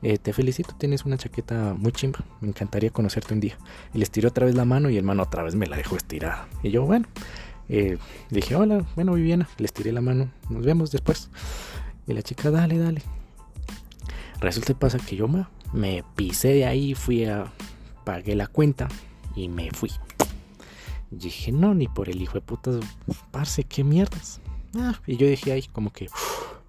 Eh, 0.02 0.18
te 0.18 0.34
felicito, 0.34 0.76
tienes 0.78 1.06
una 1.06 1.18
chaqueta 1.18 1.74
muy 1.74 1.92
chimba. 1.92 2.20
Me 2.42 2.50
encantaría 2.50 2.90
conocerte 2.90 3.34
un 3.34 3.40
día. 3.40 3.58
Y 3.94 3.98
le 3.98 4.04
estiró 4.04 4.30
otra 4.30 4.46
vez 4.46 4.56
la 4.56 4.66
mano 4.66 4.90
y 4.90 4.98
el 4.98 5.04
mano 5.04 5.24
otra 5.24 5.44
vez 5.44 5.56
me 5.56 5.68
la 5.68 5.78
dejó 5.78 5.96
estirada. 5.96 6.48
Y 6.64 6.72
yo, 6.72 6.86
bueno, 6.86 7.08
eh, 7.70 7.98
dije, 8.30 8.56
hola, 8.56 8.86
bueno, 8.96 9.14
Viviana. 9.14 9.48
Le 9.58 9.66
estiré 9.66 9.92
la 9.92 10.02
mano, 10.02 10.30
nos 10.50 10.66
vemos 10.66 10.92
después. 10.92 11.30
Y 12.08 12.14
la 12.14 12.22
chica, 12.22 12.52
dale, 12.52 12.78
dale. 12.78 13.02
Resulta 14.40 14.74
y 14.74 14.76
pasa 14.76 15.00
que 15.00 15.16
yo 15.16 15.28
me, 15.28 15.48
me 15.74 16.04
pisé 16.16 16.50
de 16.50 16.66
ahí, 16.66 16.94
fui 16.94 17.26
a. 17.26 17.52
pagué 18.04 18.36
la 18.36 18.48
cuenta 18.48 18.88
y 19.36 19.50
me 19.50 19.72
fui. 19.72 19.92
Y 21.12 21.18
dije, 21.18 21.52
no, 21.52 21.74
ni 21.74 21.88
por 21.88 22.10
el 22.10 22.22
hijo 22.22 22.34
de 22.34 22.42
putas, 22.42 22.76
parce, 23.32 23.64
qué 23.64 23.84
mierdas. 23.84 24.42
Ah, 24.78 25.00
y 25.08 25.18
yo 25.18 25.28
dije 25.28 25.54
ahí 25.54 25.64
como 25.64 25.92
que 25.92 26.10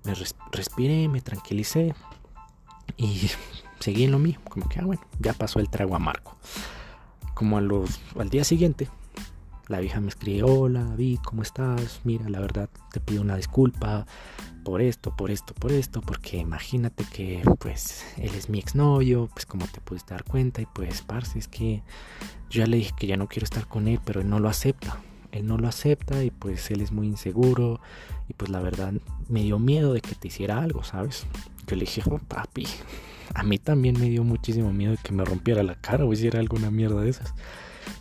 me 0.04 0.14
respiré, 0.52 1.08
me 1.08 1.20
tranquilicé 1.20 1.94
y 2.96 3.30
seguí 3.80 4.04
en 4.04 4.12
lo 4.12 4.18
mío, 4.18 4.38
como 4.48 4.68
que, 4.68 4.80
ah, 4.80 4.84
bueno, 4.84 5.02
ya 5.20 5.32
pasó 5.32 5.58
el 5.60 5.68
trago 5.68 5.96
amargo. 5.96 6.36
Como 7.34 7.58
a 7.58 7.60
los, 7.60 8.00
al 8.18 8.30
día 8.30 8.44
siguiente, 8.44 8.88
la 9.68 9.80
vieja 9.80 10.00
me 10.00 10.08
escribe, 10.08 10.42
hola 10.44 10.84
David, 10.84 11.18
¿cómo 11.24 11.42
estás? 11.42 12.00
Mira, 12.04 12.28
la 12.28 12.40
verdad 12.40 12.70
te 12.92 13.00
pido 13.00 13.20
una 13.20 13.36
disculpa 13.36 14.06
por 14.64 14.80
esto, 14.80 15.14
por 15.14 15.30
esto, 15.30 15.54
por 15.54 15.72
esto, 15.72 16.00
porque 16.00 16.38
imagínate 16.38 17.04
que 17.04 17.42
pues 17.58 18.04
él 18.16 18.34
es 18.34 18.48
mi 18.48 18.58
exnovio, 18.58 19.28
pues 19.32 19.44
como 19.44 19.66
te 19.66 19.80
pudiste 19.80 20.14
dar 20.14 20.24
cuenta 20.24 20.62
y 20.62 20.66
pues 20.66 21.02
parce, 21.02 21.38
es 21.38 21.48
que 21.48 21.82
yo 22.48 22.60
ya 22.60 22.66
le 22.66 22.78
dije 22.78 22.92
que 22.96 23.06
ya 23.06 23.16
no 23.16 23.28
quiero 23.28 23.44
estar 23.44 23.66
con 23.66 23.88
él, 23.88 24.00
pero 24.04 24.20
él 24.20 24.28
no 24.28 24.40
lo 24.40 24.48
acepta 24.48 24.98
él 25.32 25.46
no 25.46 25.58
lo 25.58 25.68
acepta 25.68 26.22
y 26.24 26.30
pues 26.30 26.70
él 26.70 26.80
es 26.80 26.92
muy 26.92 27.06
inseguro 27.06 27.80
y 28.28 28.34
pues 28.34 28.50
la 28.50 28.60
verdad 28.60 28.92
me 29.28 29.42
dio 29.42 29.58
miedo 29.58 29.92
de 29.92 30.00
que 30.00 30.14
te 30.14 30.28
hiciera 30.28 30.58
algo, 30.62 30.84
¿sabes? 30.84 31.26
Yo 31.66 31.76
le 31.76 31.84
dije, 31.84 32.02
oh, 32.10 32.18
papi, 32.18 32.66
a 33.34 33.42
mí 33.42 33.58
también 33.58 33.98
me 33.98 34.08
dio 34.08 34.24
muchísimo 34.24 34.72
miedo 34.72 34.92
de 34.92 34.98
que 34.98 35.12
me 35.12 35.24
rompiera 35.24 35.62
la 35.62 35.74
cara 35.74 36.04
o 36.04 36.12
hiciera 36.12 36.40
alguna 36.40 36.70
mierda 36.70 37.00
de 37.00 37.10
esas. 37.10 37.34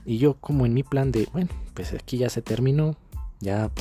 Y 0.05 0.17
yo 0.17 0.35
como 0.35 0.65
en 0.65 0.73
mi 0.73 0.83
plan 0.83 1.11
de, 1.11 1.27
bueno, 1.33 1.49
pues 1.73 1.93
aquí 1.93 2.17
ya 2.17 2.29
se 2.29 2.41
terminó, 2.41 2.95
ya 3.39 3.71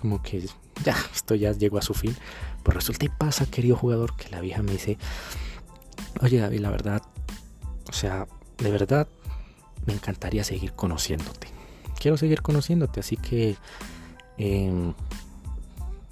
como 0.00 0.22
que 0.22 0.46
ya, 0.84 0.96
esto 1.14 1.34
ya 1.34 1.52
llegó 1.52 1.78
a 1.78 1.82
su 1.82 1.94
fin. 1.94 2.14
Pues 2.62 2.74
resulta 2.74 3.04
y 3.04 3.08
pasa, 3.08 3.46
querido 3.46 3.76
jugador, 3.76 4.16
que 4.16 4.28
la 4.30 4.40
vieja 4.40 4.62
me 4.62 4.72
dice, 4.72 4.98
oye 6.20 6.38
David, 6.38 6.60
la 6.60 6.70
verdad, 6.70 7.02
o 7.88 7.92
sea, 7.92 8.26
de 8.58 8.70
verdad 8.70 9.08
me 9.86 9.92
encantaría 9.92 10.44
seguir 10.44 10.72
conociéndote 10.72 11.53
quiero 12.04 12.18
seguir 12.18 12.42
conociéndote, 12.42 13.00
así 13.00 13.16
que 13.16 13.56
em, 14.36 14.92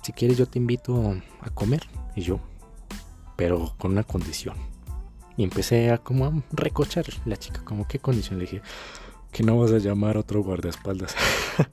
si 0.01 0.13
quieres 0.15 0.39
yo 0.39 0.47
te 0.47 0.59
invito 0.59 1.15
a 1.43 1.51
comer 1.51 1.83
y 2.17 2.23
yo, 2.23 2.41
pero 3.37 3.75
con 3.77 3.93
una 3.93 4.03
condición. 4.03 4.57
Y 5.37 5.45
empecé 5.45 5.91
a 5.91 5.99
como 5.99 6.25
a 6.25 6.33
recochar 6.51 7.05
la 7.27 7.37
chica, 7.37 7.61
como 7.63 7.87
qué 7.87 7.99
condición 7.99 8.39
le 8.39 8.47
dije, 8.47 8.63
que 9.33 9.43
no 9.43 9.59
vas 9.59 9.71
a 9.73 9.79
llamar 9.81 10.17
a 10.17 10.21
otro 10.21 10.43
guardaespaldas 10.43 11.15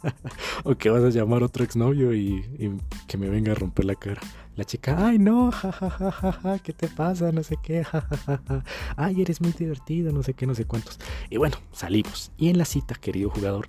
o 0.66 0.76
que 0.76 0.90
vas 0.90 1.04
a 1.06 1.10
llamar 1.12 1.42
a 1.42 1.46
otro 1.46 1.64
exnovio 1.64 2.14
y, 2.14 2.46
y 2.60 2.78
que 3.08 3.18
me 3.18 3.30
venga 3.30 3.54
a 3.54 3.56
romper 3.56 3.86
la 3.86 3.96
cara. 3.96 4.20
La 4.58 4.66
chica, 4.66 4.98
ay 5.00 5.18
no, 5.18 5.50
jajajaja, 5.54 6.60
¿qué 6.60 6.74
te 6.74 6.90
pasa? 6.90 7.32
No 7.32 7.42
sé 7.44 7.56
qué, 7.64 7.86
jajajaja. 7.86 8.66
Ay, 8.98 9.22
eres 9.22 9.40
muy 9.40 9.54
divertido, 9.54 10.12
no 10.12 10.24
sé 10.24 10.34
qué, 10.34 10.46
no 10.46 10.56
sé 10.56 10.66
cuántos. 10.66 11.00
Y 11.30 11.38
bueno, 11.38 11.56
salimos. 11.72 12.34
Y 12.38 12.50
en 12.50 12.58
la 12.58 12.66
cita, 12.66 12.96
querido 12.96 13.30
jugador, 13.30 13.68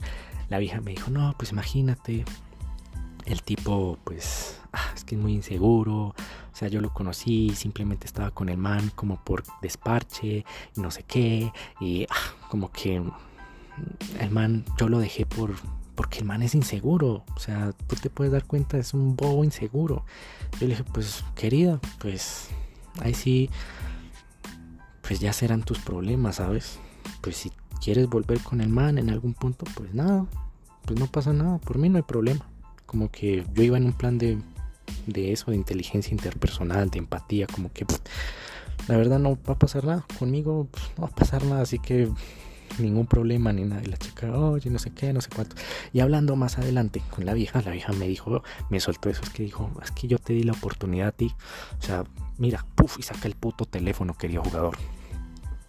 la 0.51 0.59
vieja 0.59 0.81
me 0.81 0.91
dijo, 0.91 1.11
no, 1.11 1.35
pues 1.39 1.53
imagínate, 1.53 2.25
el 3.25 3.43
tipo, 3.43 3.99
pues, 4.05 4.61
ah, 4.73 4.93
es 4.95 5.05
que 5.05 5.15
es 5.15 5.21
muy 5.21 5.33
inseguro. 5.33 6.15
O 6.53 6.57
sea, 6.61 6.69
yo 6.69 6.81
lo 6.81 6.93
conocí, 6.93 7.51
simplemente 7.55 8.07
estaba 8.07 8.31
con 8.33 8.49
el 8.49 8.59
man 8.59 8.91
como 8.95 9.23
por 9.25 9.45
desparche 9.63 10.45
no 10.77 10.91
sé 10.91 11.05
qué. 11.05 11.53
Y 11.81 12.07
ah, 12.11 12.35
como 12.49 12.71
que 12.73 13.03
el 14.21 14.31
man, 14.31 14.65
yo 14.77 14.89
lo 14.89 14.99
dejé 14.99 15.25
por, 15.25 15.55
porque 15.95 16.19
el 16.19 16.25
man 16.25 16.43
es 16.43 16.55
inseguro. 16.55 17.25
O 17.37 17.39
sea, 17.39 17.73
tú 17.87 17.97
te 17.97 18.11
puedes 18.11 18.33
dar 18.33 18.45
cuenta, 18.45 18.77
es 18.77 18.93
un 18.93 19.17
bobo 19.17 19.45
inseguro. 19.45 20.05
Yo 20.55 20.67
le 20.67 20.69
dije, 20.69 20.85
pues, 20.85 21.25
querida, 21.37 21.81
pues, 22.01 22.49
ahí 23.01 23.15
sí, 23.15 23.51
pues 25.03 25.21
ya 25.21 25.33
serán 25.33 25.63
tus 25.63 25.79
problemas, 25.79 26.37
¿sabes? 26.37 26.79
Pues 27.21 27.37
si 27.37 27.53
quieres 27.81 28.09
volver 28.09 28.41
con 28.41 28.61
el 28.61 28.69
man 28.69 28.99
en 28.99 29.11
algún 29.11 29.35
punto, 29.35 29.65
pues 29.75 29.95
nada, 29.95 30.27
pues 30.85 30.99
no 30.99 31.07
pasa 31.07 31.33
nada, 31.33 31.59
por 31.59 31.79
mí 31.79 31.89
no 31.89 31.97
hay 31.97 32.03
problema. 32.03 32.47
Como 32.87 33.11
que 33.11 33.45
yo 33.55 33.63
iba 33.63 33.77
en 33.77 33.87
un 33.87 33.93
plan 33.93 34.19
de, 34.19 34.39
de 35.07 35.33
eso, 35.33 35.51
de 35.51 35.57
inteligencia 35.57 36.13
interpersonal, 36.13 36.91
de 36.91 36.99
empatía, 36.99 37.47
como 37.47 37.73
que 37.73 37.87
la 38.89 38.97
verdad 38.97 39.19
no 39.19 39.39
va 39.49 39.55
a 39.55 39.59
pasar 39.59 39.85
nada, 39.85 40.05
conmigo 40.19 40.69
pues, 40.71 40.85
no 40.97 41.03
va 41.05 41.09
a 41.09 41.15
pasar 41.15 41.45
nada, 41.45 41.63
así 41.63 41.79
que 41.79 42.09
ningún 42.79 43.07
problema 43.07 43.53
ni 43.53 43.65
nada. 43.65 43.83
Y 43.83 43.87
la 43.87 43.97
chica, 43.97 44.33
oye, 44.33 44.71
no 44.71 44.79
sé 44.79 44.91
qué, 44.91 45.13
no 45.13 45.21
sé 45.21 45.29
cuánto. 45.35 45.57
Y 45.93 46.01
hablando 46.01 46.37
más 46.37 46.59
adelante 46.59 47.03
con 47.11 47.27
la 47.27 47.35
vieja, 47.35 47.63
la 47.63 47.73
vieja 47.73 47.93
me 47.93 48.09
dijo, 48.09 48.43
me 48.69 48.81
soltó 48.81 49.11
eso, 49.11 49.23
es 49.23 49.31
que 49.31 49.43
dijo, 49.43 49.71
es 49.83 49.91
que 49.91 50.09
yo 50.09 50.19
te 50.19 50.33
di 50.33 50.43
la 50.43 50.53
oportunidad 50.53 51.09
a 51.09 51.13
ti. 51.13 51.35
O 51.79 51.83
sea, 51.83 52.05
mira, 52.39 52.65
puff, 52.75 52.99
y 52.99 53.03
saca 53.03 53.29
el 53.29 53.35
puto 53.35 53.65
teléfono, 53.65 54.15
querido 54.15 54.43
jugador. 54.43 54.77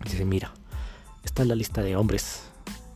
dice, 0.04 0.26
mira, 0.26 0.54
esta 1.24 1.44
es 1.44 1.48
la 1.48 1.56
lista 1.56 1.82
de 1.82 1.96
hombres 1.96 2.44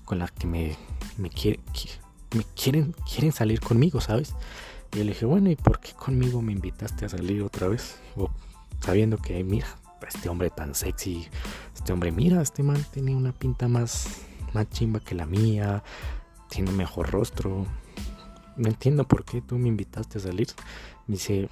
con 0.03 0.19
las 0.19 0.31
que 0.31 0.47
me, 0.47 0.75
me, 1.17 1.29
me 1.29 2.43
quieren, 2.55 2.95
quieren 3.09 3.31
salir 3.31 3.59
conmigo, 3.59 4.01
¿sabes? 4.01 4.35
Y 4.93 4.97
yo 4.97 5.03
le 5.03 5.11
dije, 5.11 5.25
bueno, 5.25 5.49
¿y 5.49 5.55
por 5.55 5.79
qué 5.79 5.93
conmigo 5.93 6.41
me 6.41 6.51
invitaste 6.51 7.05
a 7.05 7.09
salir 7.09 7.43
otra 7.43 7.67
vez? 7.67 7.99
Sabiendo 8.81 9.17
que, 9.17 9.43
mira, 9.43 9.67
este 10.07 10.29
hombre 10.29 10.49
tan 10.49 10.75
sexy, 10.75 11.27
este 11.75 11.91
hombre, 11.93 12.11
mira, 12.11 12.41
este 12.41 12.63
man 12.63 12.83
tiene 12.91 13.15
una 13.15 13.31
pinta 13.31 13.67
más, 13.67 14.07
más 14.53 14.69
chimba 14.69 14.99
que 14.99 15.15
la 15.15 15.25
mía, 15.25 15.83
tiene 16.49 16.71
mejor 16.71 17.11
rostro. 17.11 17.65
No 18.55 18.67
entiendo 18.67 19.07
por 19.07 19.25
qué 19.25 19.41
tú 19.41 19.57
me 19.57 19.67
invitaste 19.67 20.19
a 20.19 20.21
salir. 20.21 20.47
Me 21.07 21.15
dice, 21.15 21.49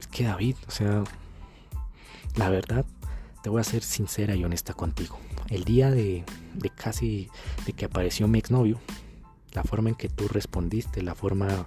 es 0.00 0.06
que 0.06 0.24
David, 0.24 0.56
o 0.66 0.70
sea, 0.70 1.04
la 2.36 2.48
verdad, 2.48 2.84
te 3.42 3.50
voy 3.50 3.60
a 3.60 3.64
ser 3.64 3.82
sincera 3.82 4.34
y 4.34 4.44
honesta 4.44 4.74
contigo. 4.74 5.18
El 5.48 5.64
día 5.64 5.90
de, 5.90 6.24
casi 6.74 7.28
de 7.66 7.72
que 7.72 7.84
apareció 7.84 8.28
mi 8.28 8.38
exnovio, 8.38 8.80
la 9.52 9.62
forma 9.62 9.90
en 9.90 9.94
que 9.94 10.08
tú 10.08 10.28
respondiste, 10.28 11.02
la 11.02 11.14
forma 11.14 11.66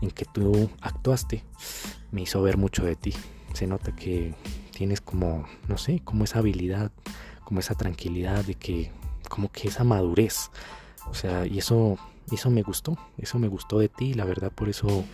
en 0.00 0.10
que 0.10 0.24
tú 0.24 0.70
actuaste, 0.80 1.44
me 2.12 2.22
hizo 2.22 2.42
ver 2.42 2.56
mucho 2.56 2.84
de 2.84 2.96
ti. 2.96 3.14
Se 3.52 3.66
nota 3.66 3.94
que 3.94 4.34
tienes 4.72 5.00
como, 5.00 5.46
no 5.68 5.78
sé, 5.78 6.00
como 6.04 6.24
esa 6.24 6.40
habilidad, 6.40 6.92
como 7.44 7.60
esa 7.60 7.74
tranquilidad 7.74 8.44
de 8.44 8.54
que, 8.54 8.90
como 9.28 9.50
que 9.50 9.68
esa 9.68 9.84
madurez. 9.84 10.50
O 11.10 11.14
sea, 11.14 11.46
y 11.46 11.58
eso, 11.58 11.98
eso 12.30 12.50
me 12.50 12.62
gustó, 12.62 12.98
eso 13.18 13.38
me 13.38 13.48
gustó 13.48 13.78
de 13.78 13.88
ti, 13.88 14.14
la 14.14 14.24
verdad 14.24 14.52
por 14.52 14.68
eso 14.68 15.04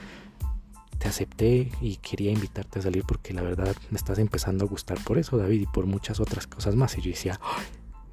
te 1.02 1.08
acepté 1.08 1.72
y 1.80 1.96
quería 1.96 2.30
invitarte 2.30 2.78
a 2.78 2.82
salir 2.82 3.02
porque 3.04 3.34
la 3.34 3.42
verdad 3.42 3.74
me 3.90 3.98
estás 3.98 4.20
empezando 4.20 4.64
a 4.64 4.68
gustar 4.68 5.02
por 5.02 5.18
eso, 5.18 5.36
David, 5.36 5.62
y 5.62 5.66
por 5.66 5.84
muchas 5.84 6.20
otras 6.20 6.46
cosas 6.46 6.76
más. 6.76 6.96
Y 6.96 7.00
yo 7.00 7.10
decía, 7.10 7.40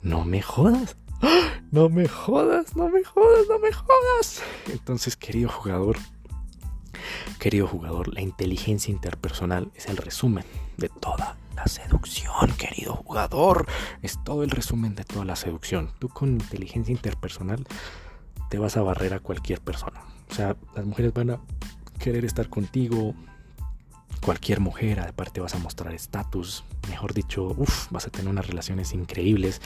no 0.01 0.25
me 0.25 0.41
jodas, 0.41 0.95
no 1.71 1.89
me 1.89 2.07
jodas, 2.07 2.75
no 2.75 2.89
me 2.89 3.03
jodas, 3.03 3.47
no 3.49 3.59
me 3.59 3.71
jodas. 3.71 4.41
Entonces, 4.67 5.17
querido 5.17 5.49
jugador, 5.49 5.97
querido 7.39 7.67
jugador, 7.67 8.13
la 8.13 8.21
inteligencia 8.21 8.91
interpersonal 8.91 9.71
es 9.75 9.87
el 9.87 9.97
resumen 9.97 10.45
de 10.77 10.89
toda 10.89 11.37
la 11.55 11.67
seducción, 11.67 12.51
querido 12.57 12.95
jugador. 12.95 13.67
Es 14.01 14.23
todo 14.23 14.43
el 14.43 14.49
resumen 14.49 14.95
de 14.95 15.03
toda 15.03 15.25
la 15.25 15.35
seducción. 15.35 15.91
Tú 15.99 16.09
con 16.09 16.29
inteligencia 16.29 16.91
interpersonal 16.91 17.65
te 18.49 18.57
vas 18.57 18.77
a 18.77 18.81
barrer 18.81 19.13
a 19.13 19.19
cualquier 19.19 19.59
persona. 19.61 20.01
O 20.29 20.33
sea, 20.33 20.55
las 20.75 20.85
mujeres 20.85 21.13
van 21.13 21.31
a 21.31 21.41
querer 21.99 22.25
estar 22.25 22.49
contigo. 22.49 23.13
Cualquier 24.21 24.59
mujer, 24.59 24.99
aparte 24.99 25.41
vas 25.41 25.55
a 25.55 25.59
mostrar 25.59 25.93
estatus, 25.93 26.63
mejor 26.89 27.13
dicho, 27.13 27.55
uff, 27.57 27.91
vas 27.91 28.05
a 28.05 28.09
tener 28.09 28.29
unas 28.29 28.45
relaciones 28.45 28.93
increíbles 28.93 29.61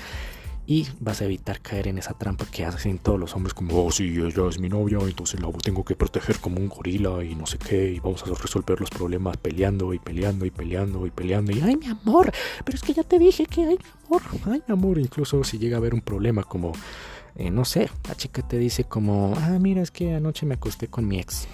y 0.65 0.87
vas 1.01 1.21
a 1.21 1.25
evitar 1.25 1.59
caer 1.59 1.89
en 1.89 1.97
esa 1.97 2.13
trampa 2.13 2.45
que 2.45 2.63
hacen 2.63 2.97
todos 2.97 3.19
los 3.19 3.35
hombres 3.35 3.53
como, 3.53 3.85
oh 3.85 3.91
sí, 3.91 4.15
ella 4.15 4.47
es 4.47 4.59
mi 4.59 4.69
novia, 4.69 4.99
entonces 5.01 5.41
la 5.41 5.51
tengo 5.61 5.83
que 5.83 5.95
proteger 5.95 6.39
como 6.39 6.57
un 6.57 6.69
gorila 6.69 7.23
y 7.23 7.35
no 7.35 7.45
sé 7.45 7.57
qué, 7.57 7.91
y 7.91 7.99
vamos 7.99 8.23
a 8.23 8.33
resolver 8.33 8.79
los 8.79 8.89
problemas 8.89 9.35
peleando 9.35 9.93
y 9.93 9.99
peleando 9.99 10.45
y 10.45 10.51
peleando 10.51 11.05
y 11.05 11.11
peleando 11.11 11.51
y, 11.51 11.59
ay 11.59 11.75
mi 11.75 11.87
amor, 11.87 12.31
pero 12.63 12.77
es 12.77 12.81
que 12.83 12.93
ya 12.93 13.03
te 13.03 13.19
dije 13.19 13.45
que, 13.45 13.65
ay 13.65 13.77
mi 13.77 14.05
amor, 14.07 14.21
ay 14.45 14.63
mi 14.65 14.71
amor, 14.73 14.99
incluso 14.99 15.43
si 15.43 15.57
llega 15.57 15.75
a 15.75 15.79
haber 15.79 15.93
un 15.93 16.01
problema 16.01 16.43
como 16.43 16.71
Eh, 17.35 17.49
no 17.49 17.65
sé, 17.65 17.89
la 18.07 18.13
chica 18.13 18.47
te 18.47 18.59
dice 18.59 18.83
como, 18.83 19.33
ah, 19.35 19.57
mira, 19.59 19.81
es 19.81 19.89
que 19.89 20.13
anoche 20.13 20.45
me 20.45 20.53
acosté 20.53 20.87
con 20.87 21.07
mi 21.07 21.17
ex. 21.19 21.47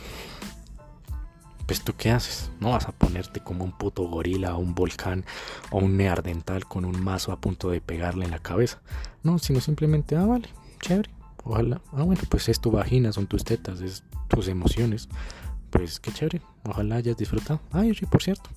Pues 1.70 1.84
tú 1.84 1.94
qué 1.96 2.10
haces? 2.10 2.50
No 2.60 2.72
vas 2.72 2.88
a 2.88 2.92
ponerte 2.94 3.42
como 3.42 3.64
un 3.64 3.72
puto 3.72 4.02
gorila 4.08 4.56
o 4.56 4.58
un 4.58 4.74
volcán 4.74 5.24
o 5.70 5.78
un 5.78 5.98
neardental 5.98 6.66
con 6.66 6.84
un 6.84 7.00
mazo 7.00 7.32
a 7.32 7.40
punto 7.40 7.70
de 7.70 7.80
pegarle 7.80 8.26
en 8.26 8.32
la 8.32 8.40
cabeza. 8.40 8.82
No, 9.22 9.38
sino 9.38 9.62
simplemente, 9.62 10.16
ah, 10.16 10.26
vale, 10.26 10.50
chévere, 10.82 11.12
ojalá. 11.44 11.80
Ah, 11.94 12.02
bueno, 12.02 12.24
pues 12.28 12.50
es 12.50 12.60
tu 12.60 12.72
vagina, 12.72 13.14
son 13.14 13.28
tus 13.28 13.44
tetas, 13.44 13.82
es 13.82 14.04
tus 14.30 14.48
emociones. 14.48 15.10
Pues 15.70 16.00
qué 16.00 16.12
chévere, 16.12 16.42
ojalá 16.64 16.96
hayas 16.96 17.18
disfrutado. 17.18 17.62
Ay, 17.72 17.94
sí, 17.94 18.08
por 18.08 18.24
cierto, 18.24 18.50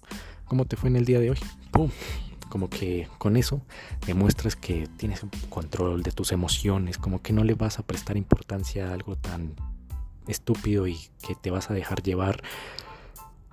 ¿cómo 0.46 0.64
te 0.64 0.76
fue 0.76 0.88
en 0.88 0.96
el 0.96 1.04
día 1.04 1.20
de 1.20 1.32
hoy? 1.32 1.38
¡Pum! 1.70 1.90
como 2.48 2.70
que 2.70 3.08
con 3.18 3.36
eso 3.36 3.60
demuestras 4.06 4.56
que 4.56 4.88
tienes 4.96 5.20
control 5.50 6.02
de 6.02 6.12
tus 6.12 6.32
emociones, 6.32 6.96
como 6.96 7.20
que 7.20 7.34
no 7.34 7.44
le 7.44 7.52
vas 7.52 7.78
a 7.78 7.82
prestar 7.82 8.16
importancia 8.16 8.88
a 8.88 8.94
algo 8.94 9.16
tan 9.16 9.54
estúpido 10.26 10.86
y 10.86 10.98
que 11.26 11.34
te 11.34 11.50
vas 11.50 11.70
a 11.70 11.74
dejar 11.74 12.02
llevar 12.02 12.42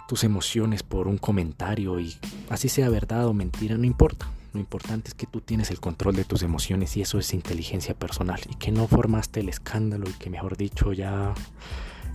tus 0.09 0.23
emociones 0.23 0.81
por 0.81 1.07
un 1.07 1.19
comentario 1.19 1.99
y 1.99 2.17
así 2.49 2.67
sea 2.67 2.89
verdad 2.89 3.27
o 3.27 3.33
mentira, 3.33 3.77
no 3.77 3.85
importa. 3.85 4.27
Lo 4.53 4.59
importante 4.59 5.09
es 5.09 5.13
que 5.13 5.27
tú 5.27 5.39
tienes 5.39 5.69
el 5.69 5.79
control 5.79 6.15
de 6.15 6.23
tus 6.23 6.41
emociones 6.41 6.97
y 6.97 7.03
eso 7.03 7.19
es 7.19 7.31
inteligencia 7.31 7.93
personal 7.93 8.41
y 8.49 8.55
que 8.55 8.71
no 8.71 8.87
formaste 8.87 9.41
el 9.41 9.49
escándalo 9.49 10.09
y 10.09 10.13
que 10.13 10.31
mejor 10.31 10.57
dicho 10.57 10.93
ya 10.93 11.35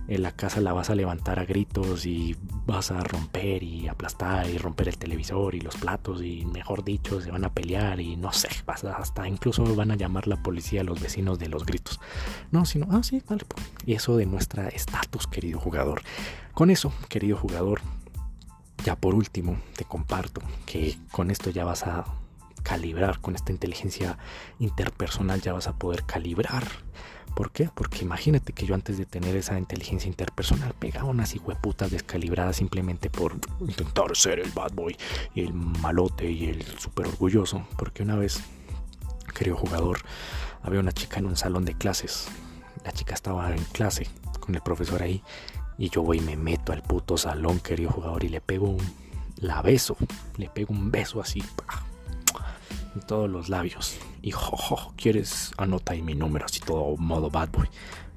en 0.09 0.21
la 0.21 0.33
casa 0.33 0.59
la 0.59 0.73
vas 0.73 0.89
a 0.89 0.95
levantar 0.95 1.39
a 1.39 1.45
gritos 1.45 2.05
y 2.05 2.35
vas 2.65 2.91
a 2.91 2.99
romper 2.99 3.63
y 3.63 3.87
aplastar 3.87 4.49
y 4.49 4.57
romper 4.57 4.89
el 4.89 4.97
televisor 4.97 5.55
y 5.55 5.61
los 5.61 5.77
platos 5.77 6.21
y 6.21 6.45
mejor 6.45 6.83
dicho 6.83 7.21
se 7.21 7.31
van 7.31 7.45
a 7.45 7.53
pelear 7.53 8.01
y 8.01 8.17
no 8.17 8.33
sé, 8.33 8.49
hasta 8.67 9.25
incluso 9.25 9.73
van 9.73 9.91
a 9.91 9.95
llamar 9.95 10.27
la 10.27 10.43
policía 10.43 10.81
a 10.81 10.83
los 10.83 10.99
vecinos 10.99 11.39
de 11.39 11.47
los 11.47 11.65
gritos. 11.65 12.01
No, 12.51 12.65
sino, 12.65 12.87
ah, 12.91 13.03
sí, 13.03 13.23
vale. 13.29 13.45
Pues. 13.45 13.65
Y 13.85 13.93
eso 13.93 14.17
demuestra 14.17 14.67
estatus, 14.67 15.27
querido 15.27 15.61
jugador. 15.61 16.01
Con 16.55 16.71
eso, 16.71 16.91
querido 17.09 17.37
jugador, 17.37 17.81
ya 18.83 18.95
por 18.95 19.13
último 19.13 19.57
te 19.75 19.85
comparto 19.85 20.41
que 20.65 20.97
con 21.11 21.29
esto 21.29 21.51
ya 21.51 21.65
vas 21.65 21.83
a 21.83 22.05
calibrar, 22.63 23.21
con 23.21 23.35
esta 23.35 23.51
inteligencia 23.51 24.17
interpersonal 24.57 25.41
ya 25.41 25.53
vas 25.53 25.67
a 25.67 25.77
poder 25.77 26.03
calibrar 26.05 26.65
¿Por 27.35 27.51
qué? 27.51 27.69
Porque 27.75 28.05
imagínate 28.05 28.53
que 28.53 28.65
yo 28.65 28.75
antes 28.75 28.97
de 28.97 29.05
tener 29.05 29.35
esa 29.35 29.59
inteligencia 29.59 30.07
interpersonal 30.07 30.73
pegaba 30.73 31.09
unas 31.09 31.35
hijueputas 31.35 31.91
descalibradas 31.91 32.55
simplemente 32.55 33.09
por 33.09 33.33
intentar 33.59 34.15
ser 34.15 34.39
el 34.39 34.49
bad 34.51 34.71
boy 34.71 34.95
y 35.33 35.41
el 35.41 35.53
malote 35.53 36.31
y 36.31 36.45
el 36.45 36.63
súper 36.79 37.07
orgulloso. 37.07 37.67
Porque 37.77 38.03
una 38.03 38.15
vez, 38.15 38.41
querido 39.37 39.57
jugador, 39.57 39.99
había 40.63 40.79
una 40.79 40.93
chica 40.93 41.19
en 41.19 41.25
un 41.25 41.35
salón 41.35 41.65
de 41.65 41.73
clases. 41.73 42.29
La 42.85 42.93
chica 42.93 43.13
estaba 43.13 43.53
en 43.53 43.63
clase 43.65 44.07
con 44.39 44.55
el 44.55 44.61
profesor 44.61 45.03
ahí 45.03 45.21
y 45.77 45.89
yo 45.89 46.03
voy 46.03 46.17
y 46.17 46.21
me 46.21 46.35
meto 46.35 46.71
al 46.71 46.81
puto 46.81 47.17
salón, 47.17 47.59
querido 47.59 47.91
jugador, 47.91 48.23
y 48.23 48.29
le 48.29 48.41
pego 48.41 48.69
un... 48.69 49.05
La 49.37 49.61
beso, 49.61 49.97
le 50.37 50.49
pego 50.49 50.73
un 50.73 50.91
beso 50.91 51.19
así 51.19 51.43
en 52.95 53.01
todos 53.01 53.29
los 53.29 53.49
labios. 53.49 53.97
Y 54.21 54.31
jojo, 54.31 54.93
¿quieres? 54.95 55.51
Anota 55.57 55.93
ahí 55.93 56.01
mi 56.01 56.15
número, 56.15 56.45
así 56.45 56.59
todo 56.59 56.95
modo 56.97 57.29
bad 57.29 57.49
boy. 57.49 57.67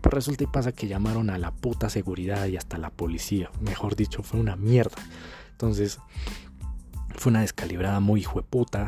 Pues 0.01 0.15
resulta 0.15 0.45
y 0.45 0.47
pasa 0.47 0.73
que 0.73 0.87
llamaron 0.87 1.29
a 1.29 1.39
la 1.39 1.51
puta 1.51 1.91
seguridad 1.91 2.47
y 2.47 2.57
hasta 2.57 2.79
la 2.79 2.91
policía. 2.91 3.51
Mejor 3.61 3.97
dicho, 3.97 4.23
fue 4.23 4.39
una 4.39 4.57
mierda. 4.57 4.97
Entonces, 5.51 5.99
fue 7.17 7.31
una 7.31 7.41
descalibrada 7.41 8.01
muy 8.01 8.21
hijueputa. 8.21 8.87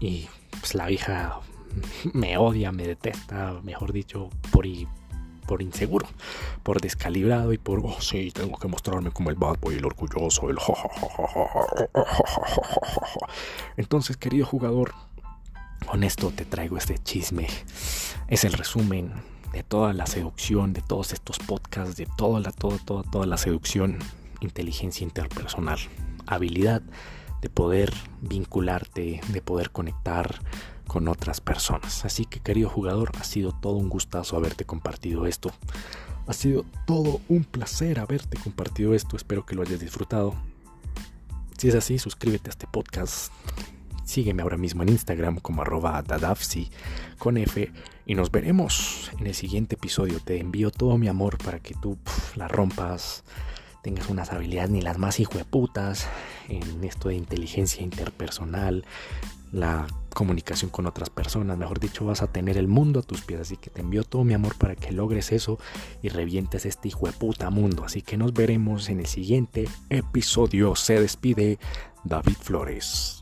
Y 0.00 0.28
pues 0.58 0.74
la 0.74 0.90
hija 0.90 1.40
me 2.12 2.38
odia, 2.38 2.72
me 2.72 2.86
detesta, 2.86 3.60
mejor 3.62 3.92
dicho, 3.92 4.30
por, 4.50 4.66
por 5.46 5.62
inseguro, 5.62 6.06
por 6.62 6.80
descalibrado 6.80 7.52
y 7.52 7.58
por, 7.58 7.80
oh 7.80 8.00
sí, 8.00 8.30
tengo 8.32 8.58
que 8.58 8.68
mostrarme 8.68 9.10
como 9.10 9.30
el 9.30 9.36
bad 9.36 9.58
boy, 9.60 9.76
el 9.76 9.84
orgulloso, 9.84 10.50
el 10.50 10.56
Entonces, 13.76 14.16
querido 14.16 14.46
jugador, 14.46 14.94
con 15.86 16.04
esto 16.04 16.30
te 16.30 16.44
traigo 16.44 16.76
este 16.76 16.98
chisme. 16.98 17.48
Es 18.28 18.44
el 18.44 18.52
resumen 18.52 19.12
de 19.52 19.62
toda 19.62 19.92
la 19.92 20.06
seducción, 20.06 20.72
de 20.72 20.80
todos 20.80 21.12
estos 21.12 21.38
podcasts, 21.38 21.96
de 21.96 22.06
toda 22.16 22.40
la, 22.40 22.52
toda, 22.52 22.78
toda, 22.78 23.02
toda 23.02 23.26
la 23.26 23.36
seducción, 23.36 23.98
inteligencia 24.40 25.04
interpersonal, 25.04 25.78
habilidad 26.26 26.82
de 27.42 27.50
poder 27.50 27.92
vincularte, 28.22 29.20
de 29.28 29.42
poder 29.42 29.70
conectar 29.70 30.40
con 30.86 31.08
otras 31.08 31.40
personas. 31.40 32.04
Así 32.04 32.24
que 32.24 32.40
querido 32.40 32.70
jugador, 32.70 33.12
ha 33.20 33.24
sido 33.24 33.52
todo 33.52 33.74
un 33.74 33.88
gustazo 33.88 34.36
haberte 34.36 34.64
compartido 34.64 35.26
esto. 35.26 35.50
Ha 36.26 36.32
sido 36.32 36.64
todo 36.86 37.20
un 37.28 37.44
placer 37.44 37.98
haberte 37.98 38.38
compartido 38.38 38.94
esto. 38.94 39.16
Espero 39.16 39.44
que 39.44 39.56
lo 39.56 39.62
hayas 39.62 39.80
disfrutado. 39.80 40.34
Si 41.58 41.68
es 41.68 41.74
así, 41.74 41.98
suscríbete 41.98 42.48
a 42.48 42.52
este 42.52 42.66
podcast. 42.66 43.32
Sígueme 44.04 44.42
ahora 44.42 44.56
mismo 44.56 44.82
en 44.82 44.90
Instagram 44.90 45.38
como 45.38 45.62
arroba 45.62 46.02
dadafsi 46.02 46.70
con 47.18 47.36
F 47.36 47.72
y 48.04 48.14
nos 48.14 48.30
veremos 48.30 49.10
en 49.18 49.26
el 49.26 49.34
siguiente 49.34 49.76
episodio. 49.76 50.20
Te 50.20 50.40
envío 50.40 50.70
todo 50.70 50.98
mi 50.98 51.08
amor 51.08 51.38
para 51.38 51.60
que 51.60 51.74
tú 51.74 51.98
la 52.36 52.48
rompas, 52.48 53.24
tengas 53.82 54.08
unas 54.08 54.32
habilidades 54.32 54.70
ni 54.70 54.80
las 54.80 54.98
más 54.98 55.20
hijueputas 55.20 56.08
en 56.48 56.84
esto 56.84 57.08
de 57.08 57.16
inteligencia 57.16 57.82
interpersonal, 57.82 58.84
la 59.52 59.86
comunicación 60.14 60.70
con 60.70 60.86
otras 60.86 61.10
personas, 61.10 61.58
mejor 61.58 61.80
dicho, 61.80 62.04
vas 62.04 62.22
a 62.22 62.26
tener 62.26 62.56
el 62.56 62.68
mundo 62.68 63.00
a 63.00 63.02
tus 63.02 63.22
pies, 63.22 63.40
así 63.40 63.56
que 63.56 63.70
te 63.70 63.80
envío 63.80 64.04
todo 64.04 64.24
mi 64.24 64.34
amor 64.34 64.56
para 64.56 64.76
que 64.76 64.92
logres 64.92 65.32
eso 65.32 65.58
y 66.02 66.08
revientes 66.08 66.64
este 66.64 66.88
hijo 66.88 67.06
de 67.06 67.12
puta 67.12 67.50
mundo, 67.50 67.84
así 67.84 68.02
que 68.02 68.16
nos 68.16 68.32
veremos 68.32 68.88
en 68.88 69.00
el 69.00 69.06
siguiente 69.06 69.68
episodio, 69.90 70.74
se 70.76 71.00
despide 71.00 71.58
David 72.04 72.36
Flores. 72.40 73.21